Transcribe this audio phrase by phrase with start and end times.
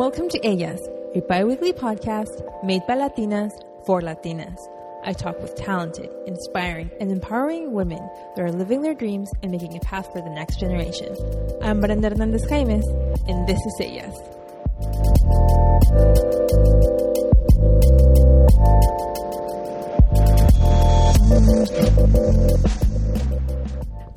[0.00, 0.80] Welcome to Ellas,
[1.14, 3.52] a bi weekly podcast made by Latinas
[3.84, 4.56] for Latinas.
[5.04, 8.00] I talk with talented, inspiring, and empowering women
[8.34, 11.14] that are living their dreams and making a path for the next generation.
[11.60, 12.86] I'm Brenda Hernandez Jaimes,
[13.28, 14.16] and this is Ellas.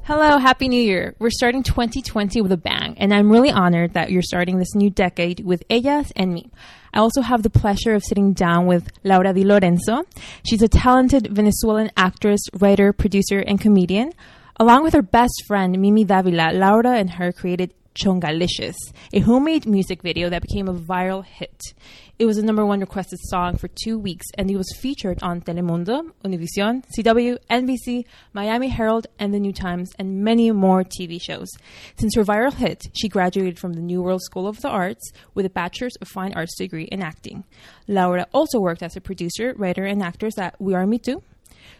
[0.05, 1.15] Hello, Happy New Year.
[1.17, 4.89] We're starting 2020 with a bang, and I'm really honored that you're starting this new
[4.89, 6.51] decade with Ellas and me.
[6.93, 10.03] I also have the pleasure of sitting down with Laura Di Lorenzo.
[10.45, 14.11] She's a talented Venezuelan actress, writer, producer, and comedian.
[14.59, 18.75] Along with her best friend, Mimi Davila, Laura and her created Chongalicious,
[19.13, 21.73] a homemade music video that became a viral hit.
[22.19, 25.41] It was the number one requested song for two weeks, and it was featured on
[25.41, 31.49] Telemundo, Univision, CW, NBC, Miami Herald, and The New Times, and many more TV shows.
[31.97, 35.45] Since her viral hit, she graduated from the New World School of the Arts with
[35.45, 37.43] a Bachelor's of Fine Arts degree in acting.
[37.87, 41.21] Laura also worked as a producer, writer, and actress at We Are Mitu,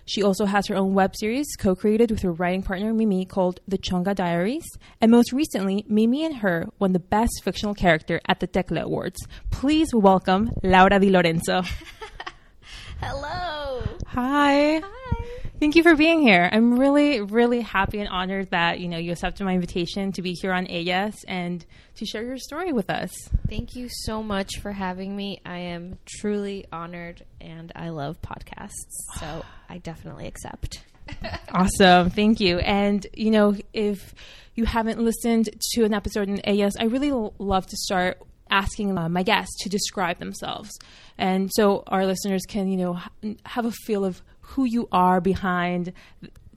[0.05, 3.59] she also has her own web series co created with her writing partner Mimi called
[3.67, 4.65] The Chonga Diaries.
[4.99, 9.19] And most recently, Mimi and her won the Best Fictional Character at the Tecla Awards.
[9.49, 11.61] Please welcome Laura Di Lorenzo.
[12.99, 13.83] Hello.
[14.07, 14.81] Hi.
[14.83, 15.39] Hi.
[15.63, 16.49] Thank you for being here.
[16.51, 20.33] I'm really, really happy and honored that you know you accepted my invitation to be
[20.33, 23.13] here on Ellas and to share your story with us.
[23.47, 25.39] Thank you so much for having me.
[25.45, 28.91] I am truly honored and I love podcasts.
[29.21, 30.83] So I definitely accept.
[31.49, 32.09] Awesome.
[32.09, 32.59] Thank you.
[32.59, 34.13] And, you know, if
[34.55, 38.97] you haven't listened to an episode in Ellas, I really l- love to start asking
[38.97, 40.71] uh, my guests to describe themselves.
[41.17, 44.21] And so our listeners can, you know, h- have a feel of
[44.53, 45.93] who you are behind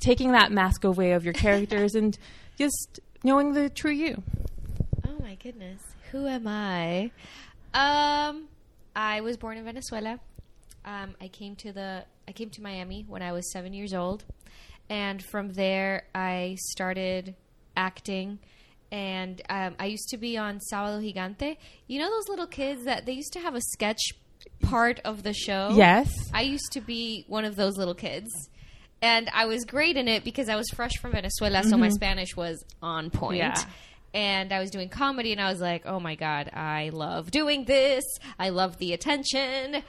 [0.01, 2.19] taking that mask away of your characters and
[2.59, 4.23] just knowing the true you.
[5.07, 5.81] Oh my goodness.
[6.13, 7.11] Who am I?
[7.75, 8.49] Um
[8.95, 10.19] I was born in Venezuela.
[10.85, 14.25] Um, I came to the I came to Miami when I was 7 years old.
[14.89, 17.35] And from there I started
[17.77, 18.39] acting
[18.93, 21.57] and um, I used to be on Sábado Gigante.
[21.89, 24.01] You know those little kids that they used to have a sketch
[24.61, 25.71] part of the show?
[25.75, 26.13] Yes.
[26.33, 28.31] I used to be one of those little kids.
[29.03, 31.95] And I was great in it because I was fresh from Venezuela, so my mm-hmm.
[31.95, 33.39] Spanish was on point.
[33.39, 33.63] Yeah.
[34.15, 37.67] And I was doing comedy, and I was like, oh my God, I love doing
[37.67, 38.05] this.
[38.39, 39.83] I love the attention.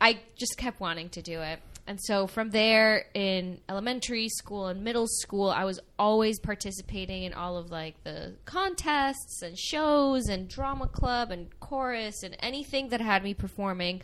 [0.00, 1.60] I just kept wanting to do it.
[1.88, 7.32] And so from there in elementary school and middle school, I was always participating in
[7.32, 13.00] all of like the contests and shows and drama club and chorus and anything that
[13.00, 14.02] had me performing,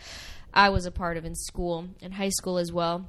[0.54, 3.09] I was a part of in school, in high school as well.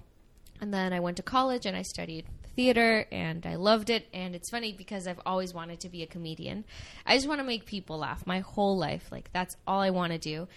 [0.60, 2.26] And then I went to college and I studied
[2.56, 4.08] theater and I loved it.
[4.12, 6.66] And it's funny because I've always wanted to be a comedian.
[7.06, 9.12] I just want to make people laugh my whole life.
[9.12, 10.48] Like that's all I want to do.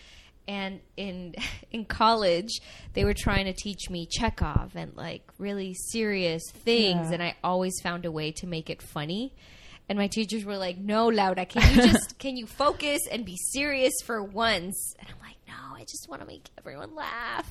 [0.49, 1.35] And in
[1.71, 2.61] in college,
[2.95, 7.15] they were trying to teach me Chekhov and like really serious things, Yeah.
[7.15, 9.35] and I always found a way to make it funny.
[9.89, 13.37] And my teachers were like, "No, Laura, can you just can you focus and be
[13.37, 17.51] serious for once?" And I'm like, "No, I just want to make everyone laugh."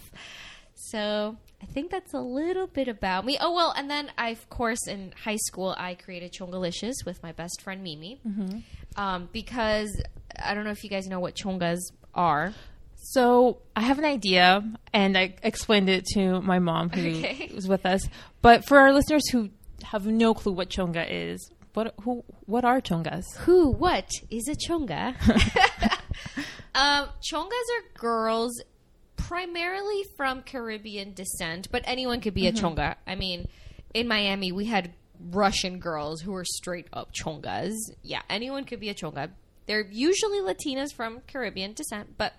[0.73, 3.37] So I think that's a little bit about me.
[3.39, 7.31] Oh well, and then I, of course, in high school, I created Chongalicious with my
[7.31, 8.19] best friend Mimi,
[8.97, 10.01] um, because
[10.41, 11.79] I don't know if you guys know what chongas
[12.13, 12.53] are.
[13.09, 17.51] So I have an idea, and I explained it to my mom who Okay.
[17.55, 18.07] was with us.
[18.41, 19.49] But for our listeners who
[19.83, 23.25] have no clue what chonga is, what who what are chongas?
[23.39, 23.69] Who?
[23.71, 25.13] What is a chonga?
[26.75, 28.61] um, chongas are girls
[29.17, 32.95] primarily from Caribbean descent, but anyone could be a chonga.
[33.05, 33.47] I mean,
[33.93, 34.93] in Miami, we had
[35.31, 37.75] Russian girls who were straight up chongas.
[38.01, 39.29] Yeah, anyone could be a chonga.
[39.67, 42.33] They're usually Latinas from Caribbean descent, but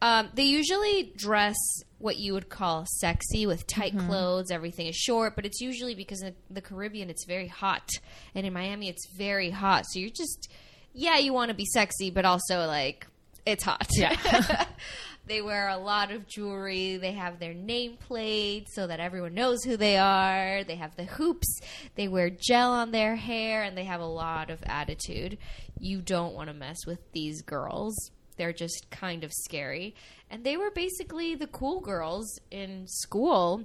[0.00, 1.56] um, they usually dress
[1.98, 4.50] what you would call sexy with tight clothes.
[4.50, 7.88] Everything is short, but it's usually because in the Caribbean it's very hot,
[8.34, 9.84] and in Miami it's very hot.
[9.88, 10.50] So you're just,
[10.92, 13.06] yeah, you want to be sexy, but also like
[13.44, 13.88] it's hot.
[13.92, 14.66] Yeah.
[15.26, 16.96] they wear a lot of jewelry.
[16.96, 20.64] They have their nameplate so that everyone knows who they are.
[20.64, 21.60] They have the hoops.
[21.96, 25.38] They wear gel on their hair, and they have a lot of attitude.
[25.78, 28.12] You don't want to mess with these girls.
[28.38, 29.94] They're just kind of scary.
[30.30, 33.64] And they were basically the cool girls in school.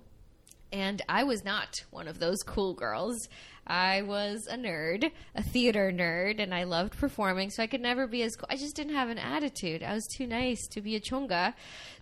[0.72, 3.30] And I was not one of those cool girls.
[3.66, 8.08] I was a nerd, a theater nerd, and I loved performing, so I could never
[8.08, 8.48] be as cool.
[8.50, 9.84] I just didn't have an attitude.
[9.84, 11.54] I was too nice to be a chonga.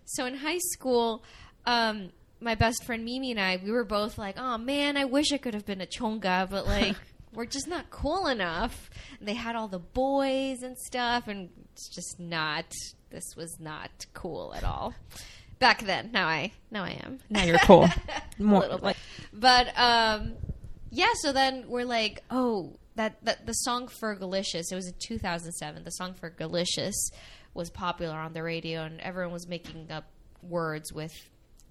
[0.04, 1.22] So in high school,
[1.66, 2.10] um,
[2.40, 5.38] my best friend Mimi and I, we were both like, oh man, I wish I
[5.38, 6.96] could have been a chonga, but like,
[7.32, 8.90] we're just not cool enough.
[9.18, 12.66] And they had all the boys and stuff, and it's just not.
[13.10, 14.94] This was not cool at all
[15.62, 16.10] back then.
[16.12, 17.20] Now I now I am.
[17.30, 17.84] Now you're cool.
[18.38, 18.84] a More little bit.
[18.84, 18.96] like
[19.32, 20.34] But um,
[20.90, 21.10] yeah.
[21.20, 24.70] So then we're like, oh, that, that the song for Fergalicious.
[24.70, 25.84] It was in 2007.
[25.84, 26.94] The song for Fergalicious
[27.54, 30.04] was popular on the radio, and everyone was making up
[30.42, 31.12] words with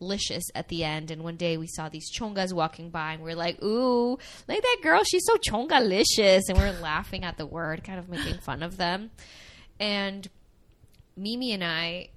[0.01, 1.11] licious at the end.
[1.11, 4.17] And one day we saw these chongas walking by, and we are like, ooh,
[4.47, 5.03] like that girl.
[5.03, 8.77] She's so chongalicious, and we are laughing at the word, kind of making fun of
[8.77, 9.11] them.
[9.79, 10.27] And
[11.15, 12.09] Mimi and I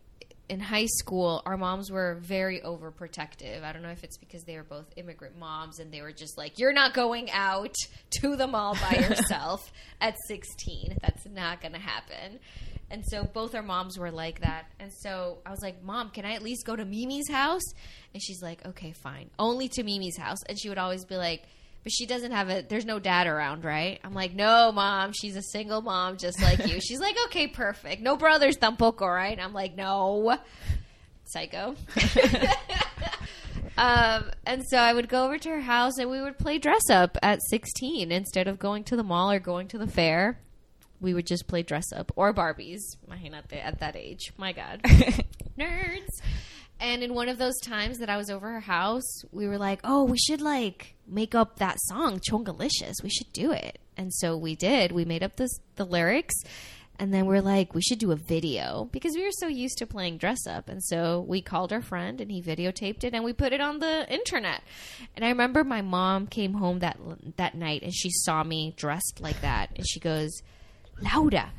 [0.49, 3.63] in high school, our moms were very overprotective.
[3.63, 6.37] I don't know if it's because they were both immigrant moms and they were just
[6.37, 7.75] like, you're not going out
[8.21, 10.99] to the mall by yourself at 16.
[11.01, 12.41] That's not going to happen.
[12.91, 14.67] And so both our moms were like that.
[14.79, 17.65] And so I was like, Mom, can I at least go to Mimi's house?
[18.13, 19.31] And she's like, Okay, fine.
[19.39, 20.39] Only to Mimi's house.
[20.49, 21.43] And she would always be like,
[21.85, 25.37] but she doesn't have a there's no dad around right i'm like no mom she's
[25.37, 29.53] a single mom just like you she's like okay perfect no brothers tampoco right i'm
[29.53, 30.37] like no
[31.25, 31.77] psycho
[33.79, 36.91] um, and so i would go over to her house and we would play dress
[36.91, 40.41] up at 16 instead of going to the mall or going to the fair
[41.01, 44.81] we would just play dress up or barbies imagínate at that age my god
[45.59, 46.21] nerds
[46.81, 49.81] and in one of those times that I was over her house, we were like,
[49.85, 53.03] "Oh, we should like make up that song, Chongalicious.
[53.03, 54.93] We should do it." And so we did.
[54.93, 56.35] We made up this, the lyrics,
[56.99, 59.87] and then we're like, "We should do a video because we were so used to
[59.87, 63.33] playing dress up." And so we called our friend, and he videotaped it, and we
[63.33, 64.63] put it on the internet.
[65.17, 66.99] And I remember my mom came home that
[67.37, 70.43] that night, and she saw me dressed like that, and she goes,
[71.01, 71.53] "Laura."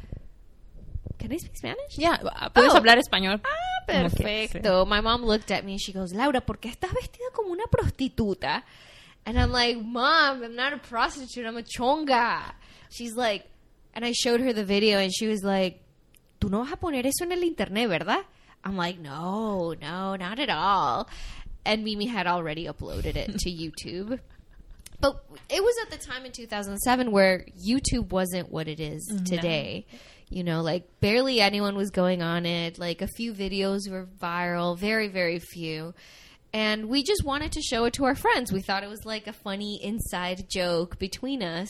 [1.18, 1.98] Can I speak Spanish?
[1.98, 2.18] yeah,
[2.54, 2.78] puedes Oh.
[2.78, 3.42] hablar español.
[3.44, 4.86] Ah, que, perfecto.
[4.86, 7.64] My mom looked at me and she goes, Laura, ¿por qué estás vestida como una
[7.68, 8.64] prostituta?
[9.26, 11.46] And I'm like, Mom, I'm not a prostitute.
[11.48, 12.54] I'm a chonga.
[12.92, 13.46] She's like,
[13.94, 15.82] and I showed her the video and she was like,
[16.40, 18.24] Tú no vas a poner eso en el internet, ¿verdad?
[18.64, 21.08] I'm like, No, no, not at all.
[21.66, 24.20] And Mimi had already uploaded it to YouTube.
[25.06, 29.24] But it was at the time in 2007 where YouTube wasn't what it is mm-hmm.
[29.24, 29.86] today.
[30.30, 32.80] You know, like barely anyone was going on it.
[32.80, 35.94] Like a few videos were viral, very, very few.
[36.54, 38.52] And we just wanted to show it to our friends.
[38.52, 41.70] We thought it was like a funny inside joke between us.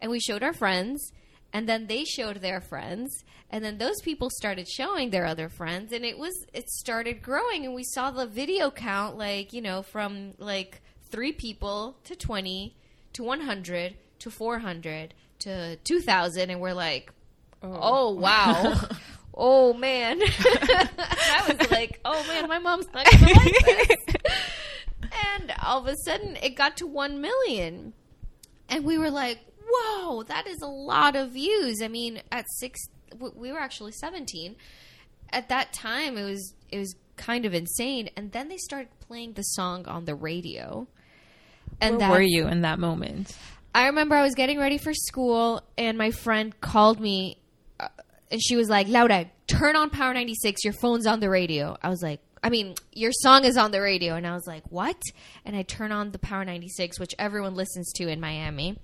[0.00, 1.12] And we showed our friends,
[1.52, 5.92] and then they showed their friends, and then those people started showing their other friends,
[5.92, 9.82] and it was it started growing, and we saw the video count like you know
[9.82, 10.82] from like
[11.14, 12.74] three people to twenty
[13.12, 17.12] to one hundred to four hundred to two thousand, and we're like,
[17.62, 18.74] oh, oh wow.
[19.36, 24.14] Oh man, I was like, "Oh man, my mom's not gonna like this."
[25.34, 27.94] and all of a sudden, it got to one million,
[28.68, 32.78] and we were like, "Whoa, that is a lot of views." I mean, at six,
[33.34, 34.54] we were actually seventeen.
[35.32, 38.10] At that time, it was it was kind of insane.
[38.16, 40.86] And then they started playing the song on the radio.
[41.80, 43.36] And Where were you in that moment?
[43.74, 47.38] I remember I was getting ready for school, and my friend called me,
[47.80, 47.88] uh,
[48.30, 50.62] and she was like, "Laura, turn on Power 96.
[50.64, 53.80] Your phone's on the radio." I was like, "I mean, your song is on the
[53.80, 55.00] radio," and I was like, "What?"
[55.44, 58.78] And I turn on the Power 96, which everyone listens to in Miami,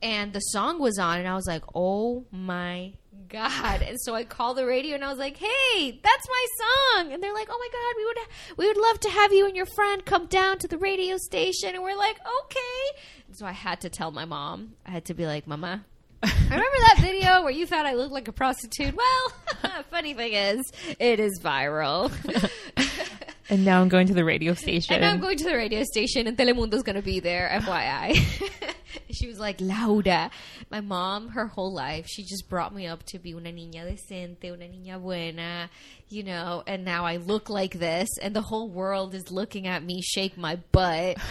[0.00, 2.92] and the song was on, and I was like, "Oh my."
[3.28, 7.12] God, and so I called the radio and I was like, "Hey, that's my song!"
[7.12, 8.18] And they're like, "Oh my God, we would
[8.56, 11.74] we would love to have you and your friend come down to the radio station."
[11.74, 14.74] And we're like, "Okay." And so I had to tell my mom.
[14.86, 15.84] I had to be like, "Mama,
[16.22, 18.94] I remember that video where you thought I looked like a prostitute?
[18.94, 22.10] Well, funny thing is, it is viral."
[23.50, 24.94] And now I'm going to the radio station.
[24.94, 28.14] And I'm going to the radio station, and Telemundo's going to be there, FYI.
[29.10, 30.30] she was like, Laura.
[30.70, 34.52] My mom, her whole life, she just brought me up to be una niña decente,
[34.52, 35.68] una niña buena,
[36.08, 39.82] you know, and now I look like this, and the whole world is looking at
[39.82, 41.16] me shake my butt.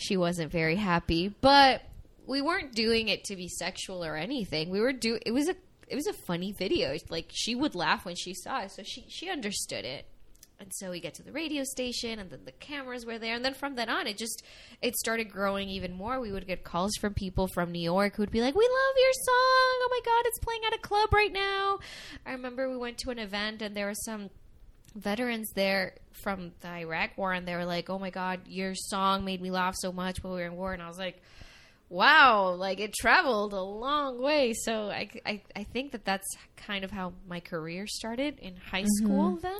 [0.00, 1.82] She wasn't very happy, but
[2.24, 4.70] we weren't doing it to be sexual or anything.
[4.70, 5.56] We were do it was a
[5.88, 6.96] it was a funny video.
[7.10, 10.06] Like she would laugh when she saw it, so she she understood it.
[10.60, 13.44] And so we get to the radio station, and then the cameras were there, and
[13.44, 14.42] then from then on, it just
[14.82, 16.18] it started growing even more.
[16.18, 18.96] We would get calls from people from New York who would be like, "We love
[18.96, 19.34] your song!
[19.36, 21.78] Oh my god, it's playing at a club right now!"
[22.26, 24.30] I remember we went to an event, and there were some
[24.96, 29.24] veterans there from the Iraq War, and they were like, "Oh my god, your song
[29.24, 31.22] made me laugh so much while we were in war," and I was like.
[31.90, 34.52] Wow, like it traveled a long way.
[34.52, 38.82] So I, I, I think that that's kind of how my career started in high
[38.82, 39.06] mm-hmm.
[39.06, 39.58] school then.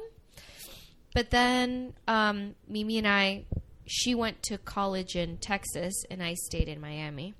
[1.14, 3.44] But then um, Mimi and I,
[3.86, 7.34] she went to college in Texas and I stayed in Miami.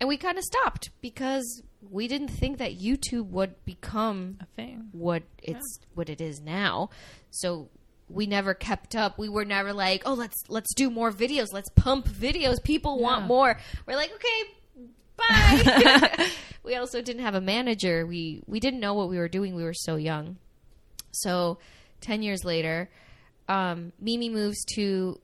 [0.00, 4.88] and we kind of stopped because we didn't think that YouTube would become A thing.
[4.92, 6.90] what it's what it is now.
[7.30, 7.68] So
[8.08, 9.18] we never kept up.
[9.18, 11.46] We were never like, "Oh, let's let's do more videos.
[11.52, 12.62] Let's pump videos.
[12.62, 16.28] People want more." We're like, "Okay, bye."
[16.62, 18.06] we also didn't have a manager.
[18.06, 19.54] We we didn't know what we were doing.
[19.56, 20.36] We were so young.
[21.10, 21.58] So,
[22.02, 22.90] 10 years later,
[23.48, 25.18] um, Mimi moves to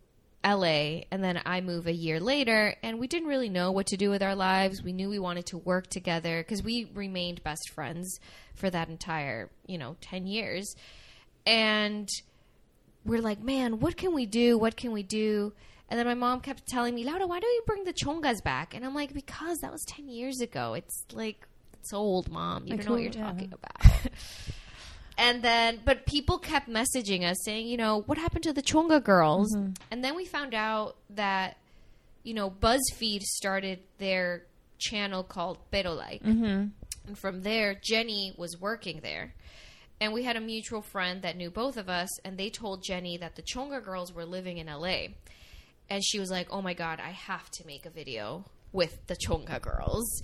[0.45, 3.97] LA and then I move a year later and we didn't really know what to
[3.97, 4.83] do with our lives.
[4.83, 8.21] We knew we wanted to work together because we remained best friends
[8.55, 10.75] for that entire, you know, 10 years.
[11.45, 12.09] And
[13.05, 14.59] we're like, man, what can we do?
[14.59, 15.53] What can we do?
[15.89, 18.75] And then my mom kept telling me, Laura, why don't you bring the chongas back?
[18.75, 20.75] And I'm like, because that was 10 years ago.
[20.75, 21.47] It's like,
[21.81, 22.65] it's old, mom.
[22.67, 23.33] You Like don't know what you're yeah.
[23.33, 24.13] talking about.
[25.19, 29.03] and then, but people kept messaging us saying, you know, what happened to the chonga
[29.03, 29.53] girls?
[29.91, 31.57] And then we found out that,
[32.23, 34.45] you know, BuzzFeed started their
[34.79, 36.23] channel called Pero Like.
[36.23, 36.69] Mm-hmm.
[37.09, 39.35] And from there, Jenny was working there.
[40.01, 43.17] And we had a mutual friend that knew both of us, and they told Jenny
[43.17, 45.09] that the Chonga girls were living in LA.
[45.91, 49.17] And she was like, oh my God, I have to make a video with the
[49.17, 50.23] Chonga girls.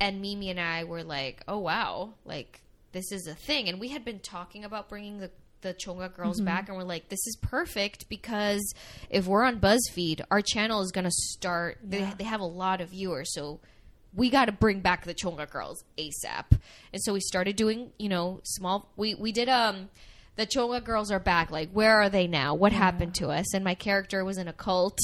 [0.00, 2.60] And Mimi and I were like, oh wow, like
[2.94, 3.68] this is a thing.
[3.68, 7.08] And we had been talking about bringing the the Chonga girls back, and we're like,
[7.08, 8.74] this is perfect because
[9.08, 11.78] if we're on BuzzFeed, our channel is going to start.
[11.82, 13.60] They, they have a lot of viewers, so
[14.14, 16.58] we got to bring back the Chonga girls ASAP.
[16.92, 18.90] And so we started doing, you know, small.
[18.96, 19.88] We we did um.
[20.36, 21.50] The Chonga girls are back.
[21.50, 22.54] Like, where are they now?
[22.54, 23.54] What happened to us?
[23.54, 24.98] And my character was in a cult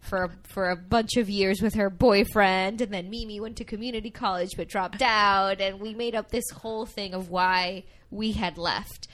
[0.00, 4.10] for for a bunch of years with her boyfriend, and then Mimi went to community
[4.10, 8.56] college but dropped out, and we made up this whole thing of why we had
[8.56, 9.08] left.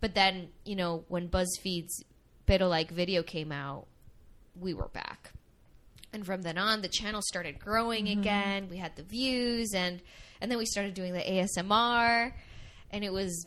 [0.00, 2.02] But then, you know, when BuzzFeed's
[2.46, 3.86] Pero Like video came out,
[4.58, 5.32] we were back.
[6.12, 8.20] And from then on, the channel started growing mm-hmm.
[8.20, 8.68] again.
[8.68, 10.00] We had the views, and
[10.40, 12.32] and then we started doing the ASMR,
[12.90, 13.46] and it was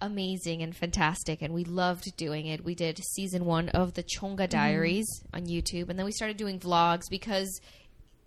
[0.00, 1.42] amazing and fantastic.
[1.42, 2.64] And we loved doing it.
[2.64, 4.50] We did season one of the Chonga mm-hmm.
[4.50, 7.60] Diaries on YouTube, and then we started doing vlogs because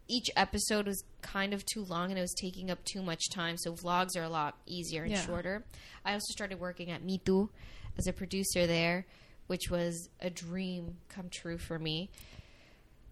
[0.08, 3.58] each episode was kind of too long and it was taking up too much time.
[3.58, 5.26] So vlogs are a lot easier and Yeah.
[5.26, 5.64] shorter.
[6.04, 7.50] I also started working at Mitu
[7.98, 9.06] as a producer there,
[9.48, 12.10] which was a dream come true for me.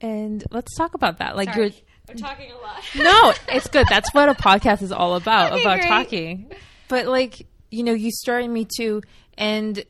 [0.02, 1.36] And let's talk about that.
[1.38, 1.74] Like Sorry, you're
[2.10, 2.84] I'm talking a lot.
[2.96, 3.88] no, it's good.
[3.90, 5.88] That's what a podcast is all about, Okay, about great.
[5.88, 6.52] talking.
[6.90, 9.02] But like, you know, you started me too,
[9.38, 9.84] and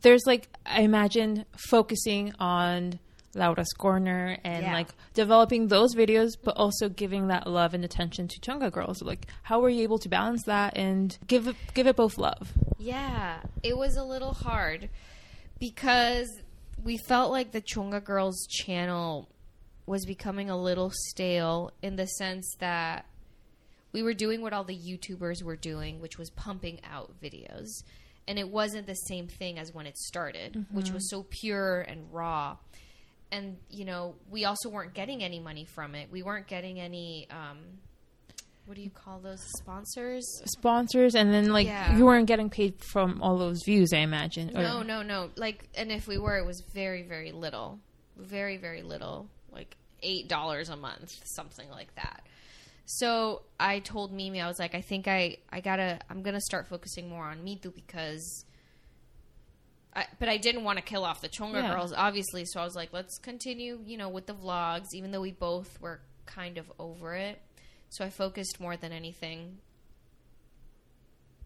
[0.00, 2.98] there's like, I imagine focusing on
[3.34, 4.72] Laura's Corner and Yeah.
[4.72, 9.02] like developing those videos, but also giving that love and attention to Chonga Girls.
[9.02, 12.52] Like, how were you able to balance that and give it, give it both love?
[12.78, 14.88] Yeah, it was a little hard
[15.58, 16.28] because
[16.82, 19.28] we felt like the Chonga Girls channel
[19.86, 23.06] was becoming a little stale in the sense that
[23.96, 27.68] we were doing what all the YouTubers were doing, which was pumping out videos.
[28.28, 32.12] And it wasn't the same thing as when it started, which was so pure and
[32.12, 32.58] raw.
[33.32, 36.10] And, you know, we also weren't getting any money from it.
[36.12, 37.56] We weren't getting any, um,
[38.66, 39.40] what do you call those?
[39.60, 40.42] Sponsors?
[40.44, 41.96] Sponsors, and then like Yeah.
[41.96, 44.50] you weren't getting paid from all those views, I imagine.
[44.54, 45.30] Or- No, no, no.
[45.36, 47.78] Like, and if we were, it was very, very little,
[48.18, 52.26] very, very little, like eight dollars a month, something like that.
[52.86, 56.68] So I told Mimi, I was like, I think I, I gotta, I'm gonna start
[56.68, 58.44] focusing more on Mitu because.
[59.94, 61.72] I, but I didn't want to kill off the Chonga Yeah.
[61.74, 62.44] girls, obviously.
[62.44, 65.80] So I was like, let's continue, you know, with the vlogs, even though we both
[65.80, 67.40] were kind of over it.
[67.88, 69.56] So I focused more than anything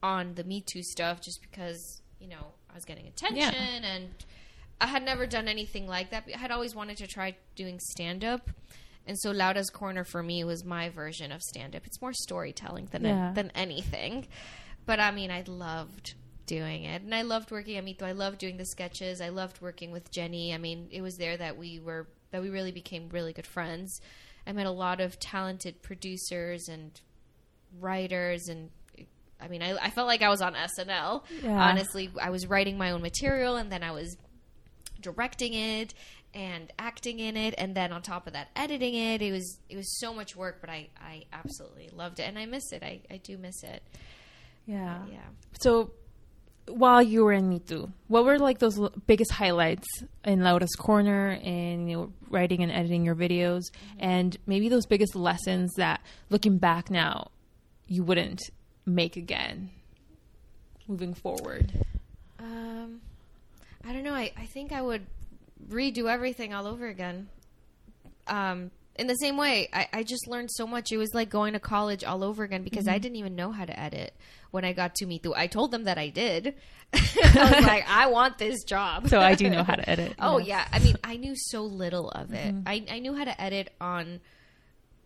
[0.02, 4.08] on the Mitu stuff just because, you know, I was getting attention and
[4.80, 6.24] I had never done anything like that.
[6.34, 8.50] I had always wanted to try doing stand up.
[9.06, 11.86] And so Laura's Corner for me was my version of stand up.
[11.86, 13.32] It's more storytelling than Yeah.
[13.32, 14.26] than anything.
[14.86, 16.14] But I mean, I loved
[16.46, 17.02] doing it.
[17.02, 18.02] And I loved working at Mitu.
[18.02, 19.20] I loved doing the sketches.
[19.20, 20.52] I loved working with Jenny.
[20.54, 24.00] I mean, it was there that we were that we really became really good friends.
[24.46, 27.00] I met a lot of talented producers and
[27.78, 28.70] writers and
[29.42, 31.22] I mean, I, I felt like I was on SNL.
[31.42, 31.50] Yeah.
[31.52, 34.16] Honestly, I was writing my own material and then I was
[35.00, 35.94] directing it
[36.34, 39.22] and acting in it and then on top of that editing it.
[39.22, 42.46] It was it was so much work but i i absolutely loved it and i
[42.46, 42.82] miss it.
[42.82, 43.82] I i do miss it.
[44.66, 44.98] Yeah.
[45.10, 45.18] yeah.
[45.60, 45.90] So,
[46.68, 49.88] while you were in Mitu, what were like those l- biggest highlights
[50.24, 53.62] in Laura's Corner and you know writing and editing your videos,
[53.98, 57.30] and maybe those biggest lessons that, looking back now,
[57.88, 58.40] you wouldn't
[58.86, 59.70] make again,
[60.86, 61.72] moving forward?
[62.38, 63.00] um
[63.84, 64.14] i don't know.
[64.14, 65.04] I i think i would
[65.68, 67.28] redo everything all over again
[68.26, 70.92] um in the same way, I, I just learned so much.
[70.92, 72.94] It was like going to college all over again because Mm-hmm.
[72.94, 74.12] I didn't even know how to edit
[74.50, 75.32] when I got to Mitu.
[75.34, 76.54] I told them that I did.
[76.92, 79.08] I was like, I want this job.
[79.08, 80.16] So I do know how to edit.
[80.18, 80.48] Oh yes.
[80.48, 82.54] yeah, I mean, I knew so little of it.
[82.54, 82.68] Mm-hmm.
[82.68, 84.20] I I knew how to edit on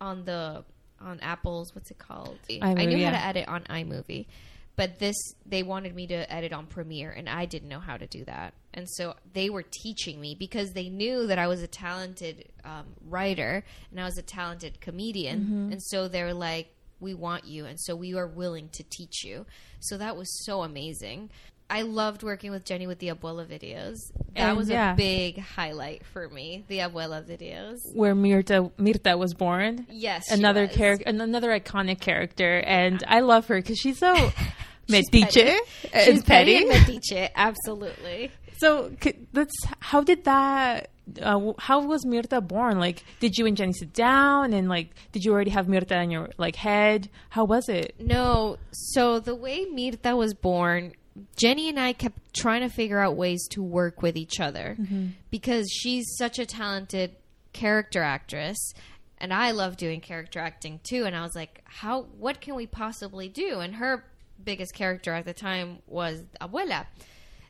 [0.01, 0.65] on the
[0.99, 2.37] on Apple's what's it called?
[2.49, 4.25] I iMovie, knew how to edit on iMovie,
[4.75, 5.15] but this
[5.45, 8.53] they wanted me to edit on Premiere, and I didn't know how to do that.
[8.73, 12.85] And so they were teaching me because they knew that I was a talented um,
[13.07, 15.71] writer and I was a talented comedian, Mm-hmm.
[15.73, 19.45] and so they're like, "We want you," and so we are willing to teach you.
[19.79, 21.29] So that was so amazing.
[21.69, 23.97] I loved working with Jenny with the Abuela videos.
[24.35, 24.93] That And, was yeah.
[24.93, 26.63] a big highlight for me.
[26.67, 27.77] The Abuela videos.
[27.93, 29.87] Where Mirta Mirta was born.
[29.89, 34.13] Yes, Another character, another iconic character, and I love her because she's so
[34.89, 35.59] She's metiche petty.
[35.91, 37.29] and She's petty petty.
[37.35, 38.31] absolutely.
[38.57, 38.91] So
[39.33, 40.89] that's how did that?
[41.21, 42.79] Uh, how was Mirta born?
[42.79, 46.11] Like, did you and Jenny sit down and like, did you already have Mirta in
[46.11, 47.09] your like head?
[47.29, 47.95] How was it?
[47.99, 50.93] No, so the way Mirta was born,
[51.37, 55.07] Jenny and I kept trying to figure out ways to work with each other mm-hmm.
[55.31, 57.15] because she's such a talented
[57.53, 58.73] character actress
[59.17, 62.67] and I love doing character acting too and I was like, how what can we
[62.67, 63.59] possibly do?
[63.59, 64.03] And her
[64.43, 66.85] biggest character at the time was Abuela.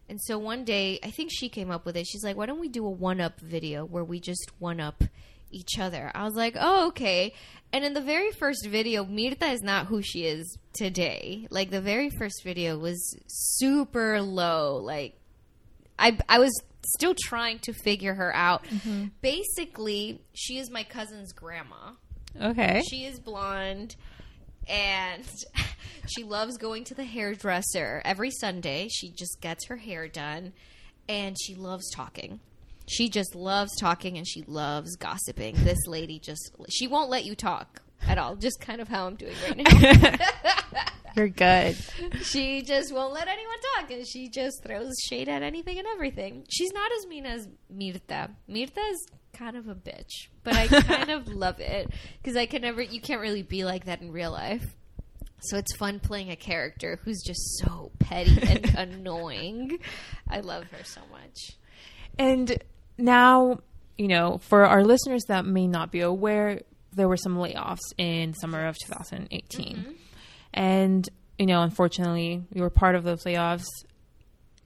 [0.07, 2.05] And so one day, I think she came up with it.
[2.05, 5.03] She's like, "Why don't we do a one-up video where we just one-up
[5.55, 7.33] each other?" I was like, "Oh, okay."
[7.71, 11.47] And in the very first video, Mirta is not who she is today.
[11.49, 14.77] Like the very first video was super low.
[14.77, 15.19] Like
[15.99, 16.51] I I was
[16.85, 18.65] still trying to figure her out.
[18.65, 19.05] Mm-hmm.
[19.21, 21.91] Basically, she is my cousin's grandma.
[22.41, 22.81] Okay.
[22.87, 23.95] She is blonde
[24.67, 25.23] and
[26.07, 28.87] she loves going to the hairdresser every Sunday.
[28.89, 30.53] She just gets her hair done
[31.07, 32.39] and she loves talking.
[32.87, 35.55] She just loves talking and she loves gossiping.
[35.57, 38.35] This lady just she won't let you talk at all.
[38.35, 40.85] Just kind of how I'm doing right now.
[41.15, 41.77] You're good.
[42.23, 46.45] she just won't let anyone talk and she just throws shade at anything and everything.
[46.49, 48.31] She's not as mean as Mirta.
[48.49, 51.89] Mirta is kind of a bitch, but I kind of love it
[52.21, 54.75] because I can never you can't really be like that in real life.
[55.39, 59.79] So it's fun playing a character who's just so petty and annoying.
[60.29, 61.57] I love her so much.
[62.17, 62.57] And
[62.97, 63.59] now,
[63.97, 66.61] you know, for our listeners that may not be aware,
[66.93, 69.75] there were some layoffs in summer of 2018.
[69.77, 69.91] Mm-hmm.
[70.53, 73.67] And, you know, unfortunately, you were part of those layoffs.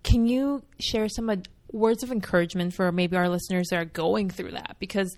[0.03, 4.29] Can you share some ad- words of encouragement for maybe our listeners that are going
[4.29, 4.75] through that?
[4.79, 5.15] Because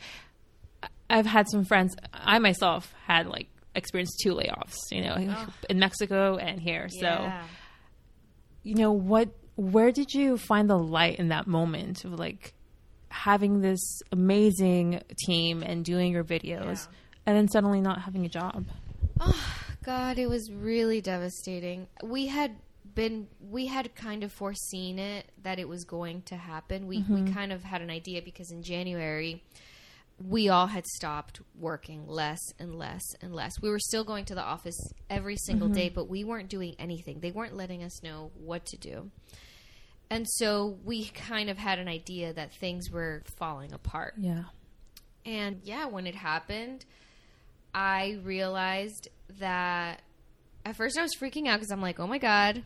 [1.09, 6.37] I've had some friends, I myself had like experienced two layoffs, you know, in Mexico
[6.37, 6.87] and here.
[6.89, 7.31] So,
[8.63, 12.53] you know what where did you find the light in that moment of like
[13.11, 16.87] having this amazing team and doing your videos
[17.25, 18.65] and then suddenly not having a job
[19.23, 21.87] Oh, God, it was really devastating.
[22.03, 22.55] We had
[22.93, 26.87] been we had kind of foreseen it that it was going to happen.
[26.87, 27.33] We we mm-hmm.
[27.33, 29.43] kind of had an idea because in January
[30.19, 33.53] we all had stopped working less and less and less.
[33.61, 34.77] We were still going to the office
[35.09, 35.77] every single mm-hmm.
[35.77, 37.19] day, but we weren't doing anything.
[37.19, 39.09] They weren't letting us know what to do.
[40.11, 44.15] And so we kind of had an idea that things were falling apart.
[44.17, 44.43] yeah
[45.25, 46.83] And yeah, when it happened,
[47.73, 49.07] I realized
[49.39, 50.01] that
[50.65, 52.63] at first I was freaking out because I'm like, oh my God,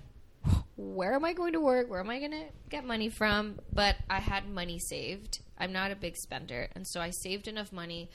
[0.75, 1.87] where am I going to work?
[1.87, 3.59] Where am I going to get money from?
[3.71, 5.39] But I had money saved.
[5.59, 6.69] I'm not a big spender.
[6.75, 8.09] And so I saved enough money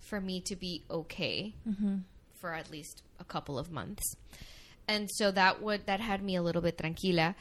[0.00, 1.98] for me to be okay mm-hmm.
[2.40, 4.02] for at least a couple of months.
[4.86, 7.34] And so that would that had me a little bit tranquila.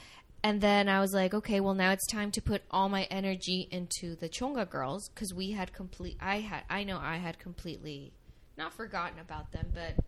[0.44, 3.68] And then I was like, okay, well now it's time to put all my energy
[3.72, 6.18] into the Chonga girls because we had complete.
[6.20, 8.12] I had I know I had completely
[8.58, 10.04] not forgotten about them, but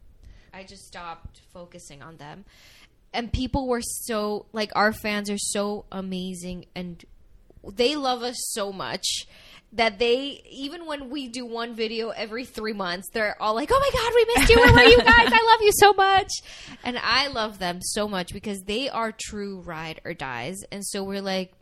[0.53, 2.43] I just stopped focusing on them.
[3.13, 7.03] And people were so like our fans are so amazing and
[7.63, 9.25] they love us so much
[9.75, 13.79] that they even when we do one video every three months they're all like oh
[13.79, 14.57] my god we missed you.
[14.57, 15.31] Where were you guys.
[15.31, 16.31] I love you so much.
[16.83, 20.57] And i love them so much because they are true ride or dies.
[20.71, 21.53] And so we're like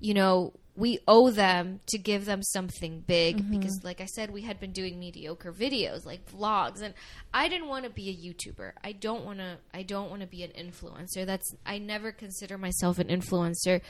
[0.00, 3.58] you know we owe them to give them something big mm-hmm.
[3.58, 6.80] because like i said we had been doing mediocre videos like vlogs.
[6.80, 6.94] And
[7.34, 8.72] i didn't want to be a youtuber.
[8.82, 11.26] I don't want to i don't want to be an influencer.
[11.26, 13.80] That's i never consider myself an influencer.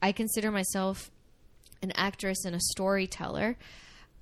[0.00, 1.10] I consider myself
[1.82, 3.56] an actress and a storyteller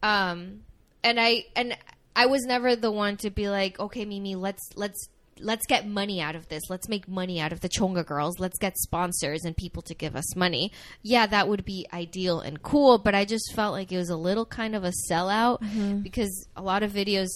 [0.03, 0.61] um
[1.05, 1.77] and i and
[2.17, 5.09] i was never the one to be like okay mimi let's let's
[5.43, 6.63] let's get money out of this.
[6.69, 8.39] Let's make money out of the Chonga girls.
[8.39, 10.73] Let's get sponsors and people to give us money.
[11.03, 14.17] Yeah, that would be ideal and cool, but I just felt like it was a
[14.17, 17.29] little kind of a sellout because a lot of videos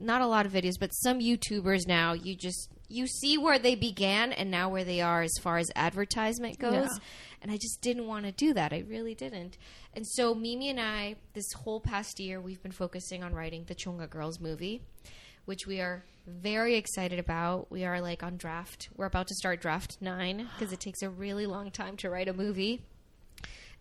[0.00, 3.74] not a lot of videos, but some YouTubers now you just you see where they
[3.74, 6.72] began and now where they are as far as advertisement goes.
[6.72, 6.98] Yeah.
[7.40, 8.72] And I just didn't want to do that.
[8.72, 9.56] I really didn't.
[9.94, 13.74] And so Mimi and I, this whole past year, we've been focusing on writing the
[13.74, 14.82] Chonga Girls movie,
[15.44, 17.70] which we are very excited about.
[17.70, 18.88] We are like on draft.
[18.96, 22.28] We're about to start draft nine because it takes a really long time to write
[22.28, 22.82] a movie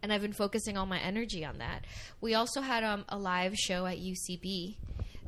[0.03, 1.85] and I've been focusing all my energy on that.
[2.21, 4.75] We also had um, a live show at UCB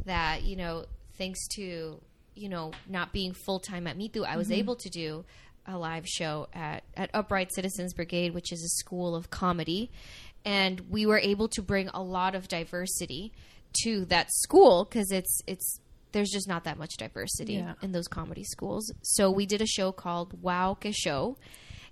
[0.05, 0.85] that you know,
[1.17, 2.01] thanks to
[2.35, 5.25] you know not being full time at Mitu, I was able to do
[5.69, 9.91] a live show at at Upright Citizens Brigade, which is a school of comedy,
[10.45, 13.31] and we were able to bring a lot of diversity
[13.83, 15.79] to that school because it's it's
[16.11, 17.73] there's just not that much diversity Yeah.
[17.83, 18.91] in those comedy schools.
[19.03, 21.37] So we did a show called Wow Que Show,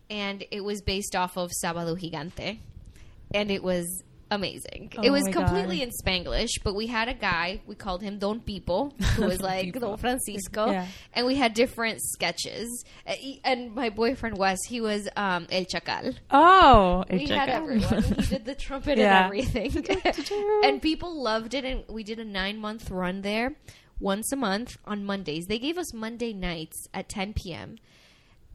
[0.10, 2.60] and it was based off of Sábado Gigante,
[3.34, 4.92] and it was amazing.
[4.98, 5.84] Oh it was completely God.
[5.88, 9.74] in Spanglish, but we had a guy we called him Don Pipo, who was like.
[9.80, 10.88] Don Francisco, Yeah.
[11.14, 12.84] and we had different sketches.
[13.44, 16.16] And my boyfriend Wes, he was um, El Chacal.
[16.32, 18.04] Oh, We had everyone.
[18.04, 19.18] he did the trumpet Yeah.
[19.18, 19.86] and everything.
[20.64, 21.66] and people loved it.
[21.66, 23.56] And we did a nine month run there
[24.00, 25.46] once a month on Mondays.
[25.48, 27.78] They gave us Monday nights at 10 p.m.